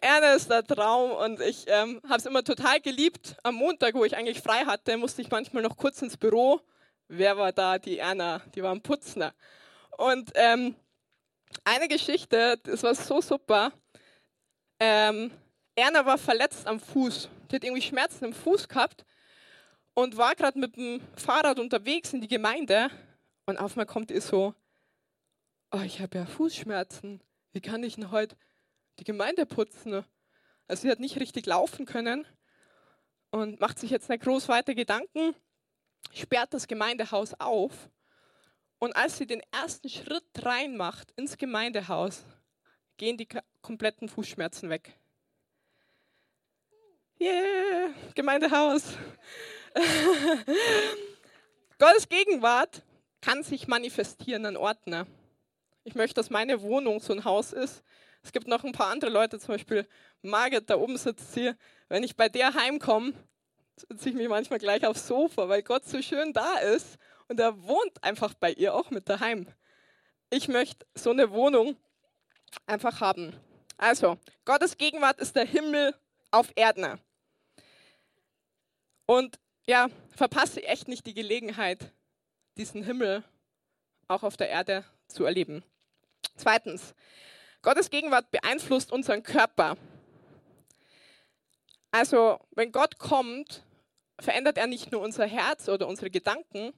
[0.00, 3.36] Der Traum und ich ähm, habe es immer total geliebt.
[3.42, 6.60] Am Montag, wo ich eigentlich frei hatte, musste ich manchmal noch kurz ins Büro.
[7.08, 7.78] Wer war da?
[7.78, 9.24] Die Erna, die war am Putzen.
[9.96, 10.74] Und ähm,
[11.64, 13.72] eine Geschichte, das war so super.
[14.80, 15.30] Ähm,
[15.74, 17.28] Erna war verletzt am Fuß.
[17.50, 19.04] Die hat irgendwie Schmerzen im Fuß gehabt
[19.94, 22.90] und war gerade mit dem Fahrrad unterwegs in die Gemeinde
[23.46, 24.54] und auf einmal kommt ihr so,
[25.72, 27.20] oh, ich habe ja Fußschmerzen,
[27.52, 28.36] wie kann ich denn heute
[28.98, 30.04] die Gemeinde putzen?
[30.66, 32.26] Also sie hat nicht richtig laufen können
[33.30, 35.34] und macht sich jetzt nicht groß weiter Gedanken,
[36.12, 37.90] sperrt das Gemeindehaus auf
[38.78, 42.24] und als sie den ersten Schritt reinmacht ins Gemeindehaus,
[42.96, 43.28] gehen die
[43.60, 44.92] kompletten Fußschmerzen weg.
[47.20, 48.94] Yeah, Gemeindehaus.
[51.78, 52.82] Gottes Gegenwart
[53.20, 54.76] kann sich manifestieren an.
[54.84, 55.06] Ne?
[55.82, 57.82] Ich möchte, dass meine Wohnung so ein Haus ist.
[58.22, 59.86] Es gibt noch ein paar andere Leute, zum Beispiel
[60.22, 61.52] Margit, da oben sitzt sie.
[61.88, 63.12] Wenn ich bei der heimkomme,
[63.76, 67.62] sitze ich mich manchmal gleich aufs Sofa, weil Gott so schön da ist und er
[67.62, 69.46] wohnt einfach bei ihr auch mit daheim.
[70.30, 71.76] Ich möchte so eine Wohnung
[72.66, 73.34] einfach haben.
[73.76, 75.94] Also, Gottes Gegenwart ist der Himmel
[76.30, 77.00] auf Erden.
[79.06, 81.92] Und ja, verpasse echt nicht die Gelegenheit,
[82.56, 83.22] diesen Himmel
[84.08, 85.62] auch auf der Erde zu erleben.
[86.36, 86.94] Zweitens,
[87.62, 89.76] Gottes Gegenwart beeinflusst unseren Körper.
[91.90, 93.64] Also, wenn Gott kommt,
[94.20, 96.72] verändert er nicht nur unser Herz oder unsere Gedanken,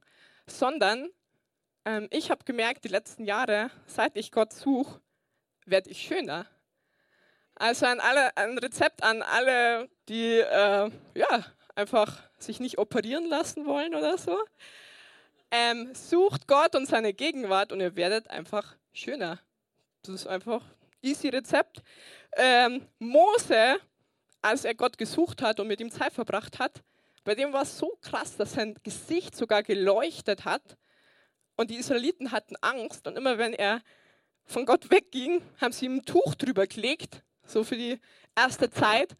[0.47, 1.11] sondern
[1.85, 5.01] ähm, ich habe gemerkt, die letzten Jahre, seit ich Gott suche,
[5.67, 6.47] werde ich schöner.
[7.55, 13.67] Also an alle, ein Rezept an alle, die äh, ja, einfach sich nicht operieren lassen
[13.67, 14.39] wollen oder so.
[15.51, 19.41] Ähm, sucht Gott und seine Gegenwart und ihr werdet einfach schöner.
[20.03, 20.65] Das ist einfach
[21.03, 21.83] easy Rezept.
[22.37, 23.79] ähm, Mose,
[24.43, 26.83] als er Gott gesucht hat und mit ihm Zeit verbracht hat,
[27.25, 30.79] bei dem war es so krass, dass sein Gesicht sogar geleuchtet hat.
[31.57, 33.07] Und die Israeliten hatten Angst.
[33.07, 33.83] Und immer wenn er
[34.45, 38.01] von Gott wegging, haben sie ihm ein Tuch drüber gelegt, so für die
[38.35, 39.17] erste Zeit.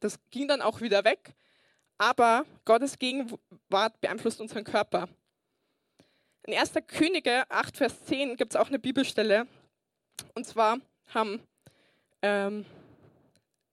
[0.00, 1.34] Das ging dann auch wieder weg.
[1.96, 5.08] Aber Gottes Gegenwart beeinflusst unseren Körper.
[6.44, 6.72] In 1.
[6.88, 9.46] Könige 8, Vers 10 gibt es auch eine Bibelstelle.
[10.34, 11.40] Und zwar haben
[12.22, 12.64] ähm,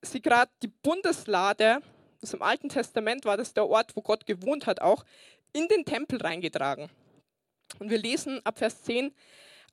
[0.02, 1.80] sie gerade die Bundeslade,
[2.20, 5.04] das im Alten Testament war das der Ort, wo Gott gewohnt hat, auch
[5.52, 6.90] in den Tempel reingetragen.
[7.78, 9.14] Und wir lesen ab Vers 10,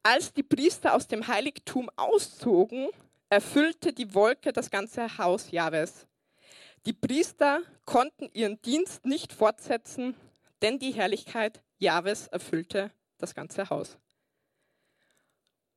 [0.04, 2.90] als die Priester aus dem Heiligtum auszogen,
[3.30, 6.08] erfüllte die Wolke das ganze Haus Jahwes.
[6.86, 10.16] Die Priester konnten ihren Dienst nicht fortsetzen,
[10.62, 13.98] denn die Herrlichkeit Jahwes erfüllte das ganze Haus.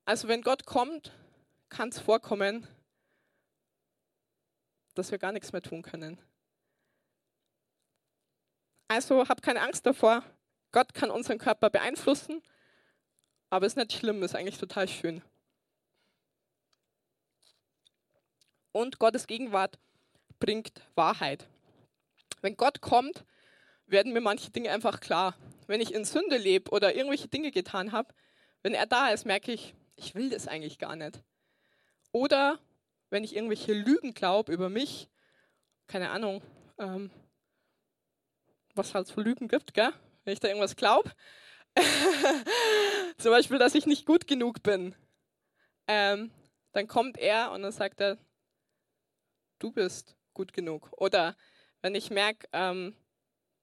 [0.04, 1.12] Also wenn Gott kommt,
[1.68, 2.66] kann es vorkommen,
[4.94, 6.20] dass wir gar nichts mehr tun können.
[8.88, 10.24] Also hab keine Angst davor.
[10.72, 12.42] Gott kann unseren Körper beeinflussen,
[13.48, 15.22] aber ist nicht schlimm, ist eigentlich total schön.
[18.72, 19.78] Und Gottes Gegenwart
[20.38, 21.48] bringt Wahrheit.
[22.40, 23.24] Wenn Gott kommt,
[23.86, 25.36] werden mir manche Dinge einfach klar.
[25.66, 28.14] Wenn ich in Sünde lebe oder irgendwelche Dinge getan habe,
[28.62, 31.22] wenn er da ist, merke ich, ich will das eigentlich gar nicht.
[32.10, 32.58] Oder
[33.10, 35.10] wenn ich irgendwelche Lügen glaube über mich,
[35.86, 36.42] keine Ahnung,
[36.78, 37.10] ähm,
[38.74, 39.92] was halt so Lügen gibt, gell?
[40.24, 41.12] wenn ich da irgendwas glaube.
[43.18, 44.94] Zum Beispiel, dass ich nicht gut genug bin.
[45.86, 46.30] Ähm,
[46.72, 48.16] dann kommt er und dann sagt er,
[49.58, 50.90] du bist gut genug.
[50.92, 51.36] Oder
[51.82, 52.96] wenn ich merke, ähm,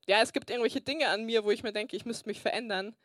[0.07, 2.95] ja, es gibt irgendwelche Dinge an mir, wo ich mir denke, ich müsste mich verändern,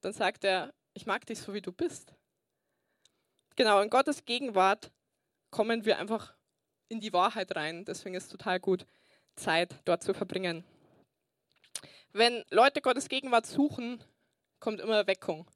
[0.00, 2.14] dann sagt er, ich mag dich so, wie du bist.
[3.56, 4.90] Genau, in Gottes Gegenwart
[5.50, 6.34] kommen wir einfach
[6.88, 7.86] in die Wahrheit rein.
[7.86, 8.86] Deswegen ist es total gut,
[9.34, 10.62] Zeit dort zu verbringen.
[12.12, 14.04] Wenn Leute Gottes Gegenwart suchen,
[14.60, 15.46] kommt immer Erweckung.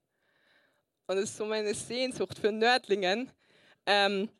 [1.08, 3.30] Und das ist so meine Sehnsucht für Nördlingen.
[3.84, 4.30] Ähm,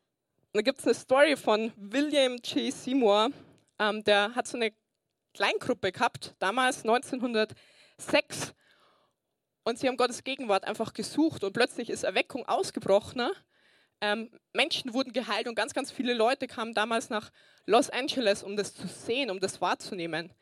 [0.53, 2.73] da gibt es eine Story von William J.
[2.73, 3.29] Seymour.
[3.77, 4.73] Ähm, der hat so eine
[5.35, 8.55] Kleingruppe gehabt, damals 1906.
[9.63, 13.29] Und sie haben Gottes Gegenwart einfach gesucht und plötzlich ist Erweckung ausgebrochen.
[14.01, 17.31] Ähm, Menschen wurden geheilt und ganz, ganz viele Leute kamen damals nach
[17.67, 20.33] Los Angeles, um das zu sehen, um das wahrzunehmen.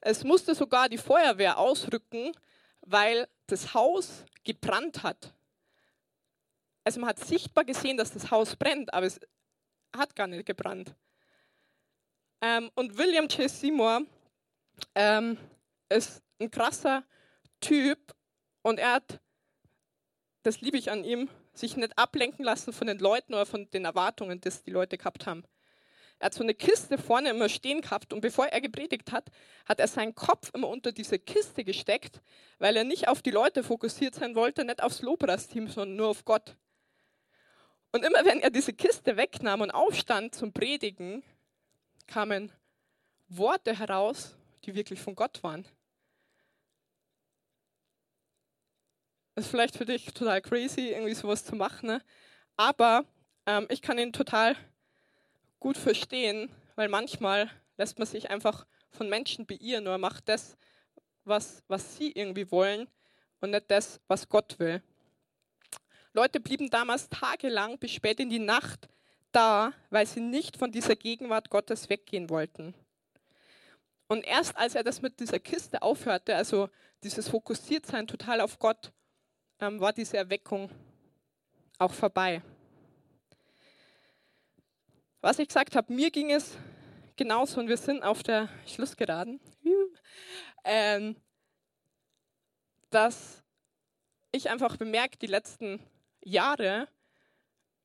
[0.00, 2.32] Es musste sogar die Feuerwehr ausrücken,
[2.82, 5.34] weil das Haus gebrannt hat.
[6.84, 9.20] Also man hat sichtbar gesehen, dass das Haus brennt, aber es
[9.94, 10.94] hat gar nicht gebrannt.
[12.40, 13.50] Ähm, und William J.
[13.50, 14.06] Seymour
[14.94, 15.36] ähm,
[15.88, 17.04] ist ein krasser
[17.60, 18.14] Typ
[18.62, 19.20] und er hat,
[20.44, 21.28] das liebe ich an ihm,
[21.58, 25.26] sich nicht ablenken lassen von den Leuten oder von den Erwartungen, die die Leute gehabt
[25.26, 25.44] haben.
[26.20, 29.30] Er hat so eine Kiste vorne immer stehen gehabt und bevor er gepredigt hat,
[29.66, 32.20] hat er seinen Kopf immer unter diese Kiste gesteckt,
[32.58, 36.24] weil er nicht auf die Leute fokussiert sein wollte, nicht aufs Lobpreisteam, sondern nur auf
[36.24, 36.56] Gott.
[37.92, 41.22] Und immer wenn er diese Kiste wegnahm und aufstand zum Predigen,
[42.08, 42.52] kamen
[43.28, 44.34] Worte heraus,
[44.64, 45.66] die wirklich von Gott waren.
[49.38, 52.02] Ist vielleicht für dich total crazy, irgendwie sowas zu machen, ne?
[52.56, 53.04] aber
[53.46, 54.56] ähm, ich kann ihn total
[55.60, 60.56] gut verstehen, weil manchmal lässt man sich einfach von Menschen beirren oder macht das,
[61.24, 62.88] was, was sie irgendwie wollen
[63.40, 64.82] und nicht das, was Gott will.
[66.12, 68.88] Leute blieben damals tagelang bis spät in die Nacht
[69.30, 72.74] da, weil sie nicht von dieser Gegenwart Gottes weggehen wollten.
[74.08, 76.70] Und erst als er das mit dieser Kiste aufhörte, also
[77.02, 78.90] dieses Fokussiertsein total auf Gott,
[79.60, 80.70] ähm, war diese Erweckung
[81.78, 82.42] auch vorbei.
[85.20, 86.56] Was ich gesagt habe, mir ging es
[87.16, 89.40] genauso und wir sind auf der Schlussgeraden,
[90.64, 91.16] ähm,
[92.90, 93.42] dass
[94.30, 95.80] ich einfach bemerkt die letzten
[96.22, 96.88] Jahre,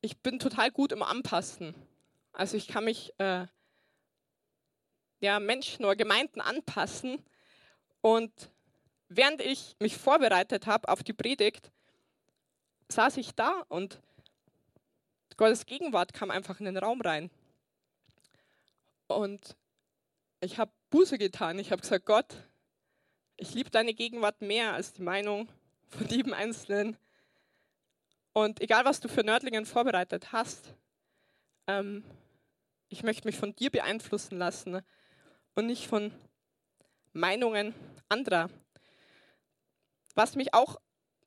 [0.01, 1.73] ich bin total gut im Anpassen.
[2.33, 3.47] Also ich kann mich äh,
[5.23, 7.23] ja, Menschen oder Gemeinden anpassen.
[8.01, 8.51] Und
[9.15, 11.71] während ich mich vorbereitet habe auf die Predigt,
[12.89, 13.99] saß ich da und
[15.37, 17.31] Gottes Gegenwart kam einfach in den Raum rein.
[19.07, 19.55] Und
[20.41, 21.57] ich habe Buße getan.
[21.59, 22.35] Ich habe gesagt, Gott,
[23.37, 25.49] ich liebe deine Gegenwart mehr als die Meinung
[25.89, 26.97] von jedem Einzelnen.
[28.33, 30.73] Und egal, was du für Nördlingen vorbereitet hast,
[31.67, 32.03] ähm,
[32.89, 34.81] ich möchte mich von dir beeinflussen lassen
[35.55, 36.11] und nicht von
[37.13, 37.73] Meinungen
[38.09, 38.49] anderer.
[40.15, 40.77] Was mich auch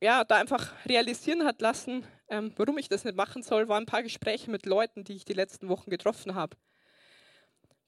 [0.01, 3.87] ja, da einfach realisieren hat lassen, ähm, warum ich das nicht machen soll, waren ein
[3.87, 6.57] paar Gespräche mit Leuten, die ich die letzten Wochen getroffen habe.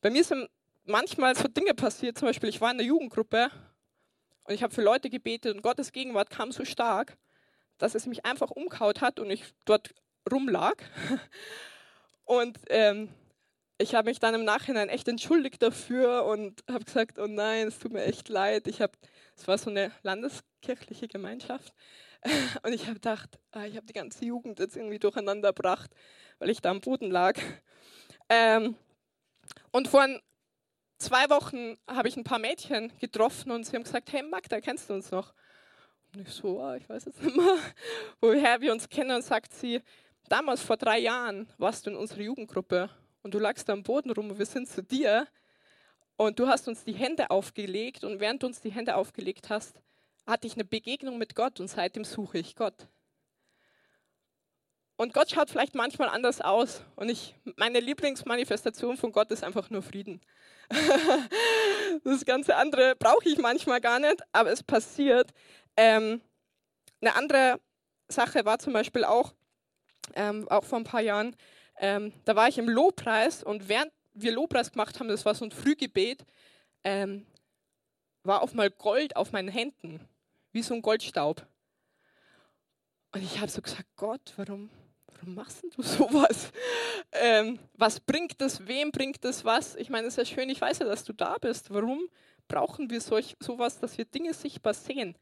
[0.00, 0.48] Bei mir sind
[0.84, 3.50] manchmal so Dinge passiert, zum Beispiel ich war in der Jugendgruppe
[4.44, 7.18] und ich habe für Leute gebetet und Gottes Gegenwart kam so stark,
[7.78, 9.94] dass es mich einfach umkaut hat und ich dort
[10.30, 10.76] rumlag.
[12.24, 13.08] Und ähm,
[13.78, 17.78] ich habe mich dann im Nachhinein echt entschuldigt dafür und habe gesagt, oh nein, es
[17.78, 18.66] tut mir echt leid.
[18.66, 18.92] Ich habe,
[19.34, 19.90] es war so eine
[20.58, 21.72] landeskirchliche Gemeinschaft
[22.62, 25.90] und ich habe gedacht, ah, ich habe die ganze Jugend jetzt irgendwie durcheinander gebracht,
[26.38, 27.38] weil ich da am Boden lag.
[28.28, 28.74] Ähm,
[29.70, 30.06] und vor
[30.98, 34.90] zwei Wochen habe ich ein paar Mädchen getroffen und sie haben gesagt, hey Magda, kennst
[34.90, 35.32] du uns noch?
[36.12, 37.56] Und ich so, ah, ich weiß jetzt nicht mehr,
[38.20, 39.14] woher wir uns kennen.
[39.14, 39.80] Und sagt sie,
[40.28, 42.90] damals vor drei Jahren warst du in unserer Jugendgruppe
[43.22, 45.28] und du lagst da am Boden rum und wir sind zu dir
[46.16, 49.80] und du hast uns die Hände aufgelegt und während du uns die Hände aufgelegt hast,
[50.28, 52.86] hatte ich eine Begegnung mit Gott und seitdem suche ich Gott.
[54.96, 59.70] Und Gott schaut vielleicht manchmal anders aus und ich, meine Lieblingsmanifestation von Gott ist einfach
[59.70, 60.20] nur Frieden.
[62.04, 65.30] das ganze andere brauche ich manchmal gar nicht, aber es passiert.
[65.76, 66.20] Ähm,
[67.00, 67.60] eine andere
[68.08, 69.34] Sache war zum Beispiel auch,
[70.14, 71.36] ähm, auch vor ein paar Jahren,
[71.78, 75.44] ähm, da war ich im Lobpreis und während wir Lobpreis gemacht haben, das war so
[75.44, 76.24] ein Frühgebet,
[76.82, 77.24] ähm,
[78.24, 80.00] war auf mal Gold auf meinen Händen,
[80.52, 81.46] wie so ein Goldstaub.
[83.12, 84.70] Und ich habe so gesagt, Gott, warum,
[85.06, 86.50] warum machst du sowas?
[87.10, 88.66] Ähm, was bringt das?
[88.66, 89.76] Wem bringt das was?
[89.76, 91.72] Ich meine, es ist ja schön, ich weiß ja, dass du da bist.
[91.72, 92.06] Warum
[92.48, 95.16] brauchen wir solch, sowas, dass wir Dinge sichtbar sehen?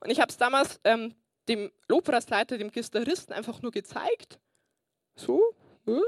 [0.00, 1.14] Und ich habe es damals ähm,
[1.48, 4.40] dem Lobpreisleiter, dem Gitarristen einfach nur gezeigt.
[5.14, 5.40] So.
[5.86, 6.00] Äh.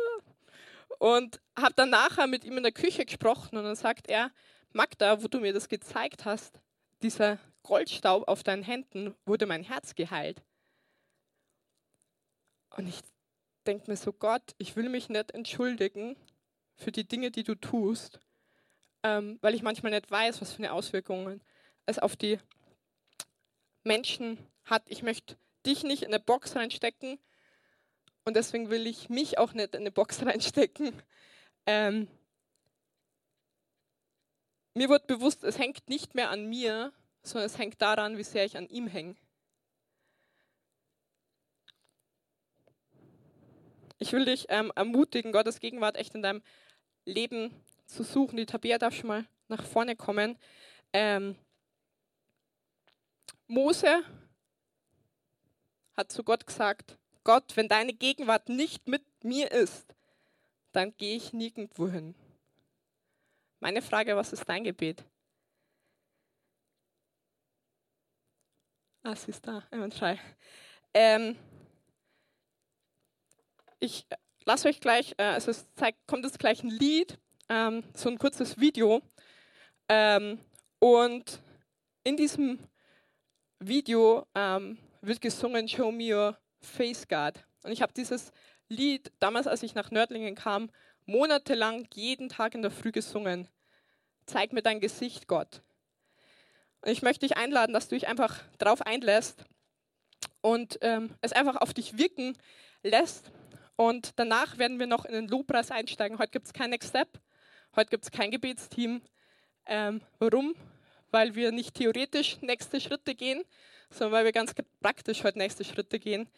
[0.98, 4.32] Und habe dann nachher mit ihm in der Küche gesprochen und dann sagt er,
[4.72, 6.60] Magda, wo du mir das gezeigt hast,
[7.02, 10.40] dieser Goldstaub auf deinen Händen, wurde mein Herz geheilt.
[12.70, 13.00] Und ich
[13.66, 16.16] denke mir so, Gott, ich will mich nicht entschuldigen
[16.76, 18.20] für die Dinge, die du tust,
[19.02, 21.40] ähm, weil ich manchmal nicht weiß, was für eine Auswirkungen
[21.86, 22.38] es auf die
[23.82, 24.82] Menschen hat.
[24.88, 25.36] Ich möchte
[25.66, 27.18] dich nicht in eine Box reinstecken
[28.24, 30.92] und deswegen will ich mich auch nicht in eine Box reinstecken.
[31.66, 32.08] Ähm,
[34.74, 36.92] mir wird bewusst, es hängt nicht mehr an mir,
[37.24, 39.16] sondern es hängt daran, wie sehr ich an ihm hänge.
[43.98, 46.42] Ich will dich ähm, ermutigen, Gottes Gegenwart echt in deinem
[47.06, 47.54] Leben
[47.86, 48.36] zu suchen.
[48.36, 50.38] Die Tabea darf schon mal nach vorne kommen.
[50.92, 51.36] Ähm,
[53.46, 54.02] Mose
[55.96, 59.94] hat zu Gott gesagt, Gott, wenn deine Gegenwart nicht mit mir ist,
[60.72, 62.14] dann gehe ich nirgendwo hin.
[63.60, 65.04] Meine Frage, was ist dein Gebet?
[69.06, 70.18] Ah, sie ist da, einwandfrei.
[70.94, 71.36] Ähm,
[73.78, 74.06] ich
[74.46, 77.18] lasse euch gleich, äh, also es zeigt, kommt jetzt gleich ein Lied,
[77.50, 79.02] ähm, so ein kurzes Video.
[79.90, 80.40] Ähm,
[80.78, 81.38] und
[82.02, 82.58] in diesem
[83.58, 87.44] Video ähm, wird gesungen Show Me Your Face God.
[87.62, 88.32] Und ich habe dieses
[88.70, 90.70] Lied damals, als ich nach Nördlingen kam,
[91.04, 93.48] monatelang jeden Tag in der Früh gesungen.
[94.24, 95.62] Zeig mir dein Gesicht, Gott.
[96.84, 99.44] Und ich möchte dich einladen, dass du dich einfach darauf einlässt
[100.40, 102.36] und ähm, es einfach auf dich wirken
[102.82, 103.30] lässt.
[103.76, 106.18] Und danach werden wir noch in den Lobpreis einsteigen.
[106.18, 107.08] Heute gibt es kein Next Step,
[107.74, 109.02] heute gibt es kein Gebetsteam.
[109.66, 110.54] Ähm, warum?
[111.14, 113.44] weil wir nicht theoretisch nächste Schritte gehen,
[113.88, 116.28] sondern weil wir ganz praktisch heute nächste Schritte gehen.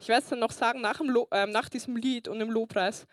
[0.00, 1.00] Ich werde es dann noch sagen, nach,
[1.30, 3.06] äh, nach diesem Lied und dem Lobpreis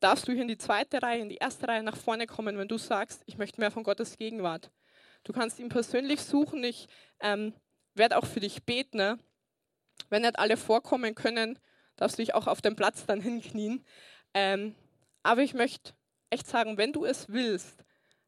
[0.00, 2.66] darfst du hier in die zweite Reihe, in die erste Reihe nach vorne kommen, wenn
[2.66, 4.72] du sagst, ich möchte mehr von Gottes Gegenwart.
[5.24, 6.62] Du kannst ihn persönlich suchen.
[6.62, 6.86] Ich
[7.20, 7.54] ähm,
[7.94, 8.98] werde auch für dich beten.
[8.98, 9.18] Ne?
[10.10, 11.58] Wenn nicht alle vorkommen können,
[11.96, 13.84] darfst du dich auch auf dem Platz dann hinknien.
[14.34, 14.74] Ähm,
[15.22, 15.94] aber ich möchte
[16.30, 17.84] echt sagen, wenn du es willst,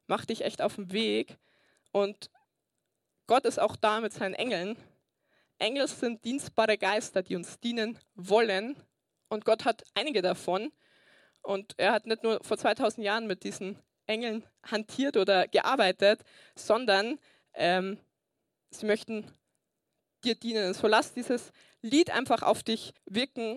[0.07, 1.37] mach dich echt auf den Weg
[1.91, 2.29] und
[3.27, 4.77] Gott ist auch da mit seinen Engeln.
[5.59, 8.81] Engel sind dienstbare Geister, die uns dienen wollen.
[9.27, 10.71] Und Gott hat einige davon.
[11.41, 13.77] Und er hat nicht nur vor 2000 Jahren mit diesen
[14.07, 16.21] Engeln hantiert oder gearbeitet,
[16.55, 17.19] sondern
[17.53, 17.99] ähm,
[18.71, 19.31] sie möchten
[20.23, 20.73] dir dienen.
[20.73, 21.51] So lass dieses
[21.81, 23.55] Lied einfach auf dich wirken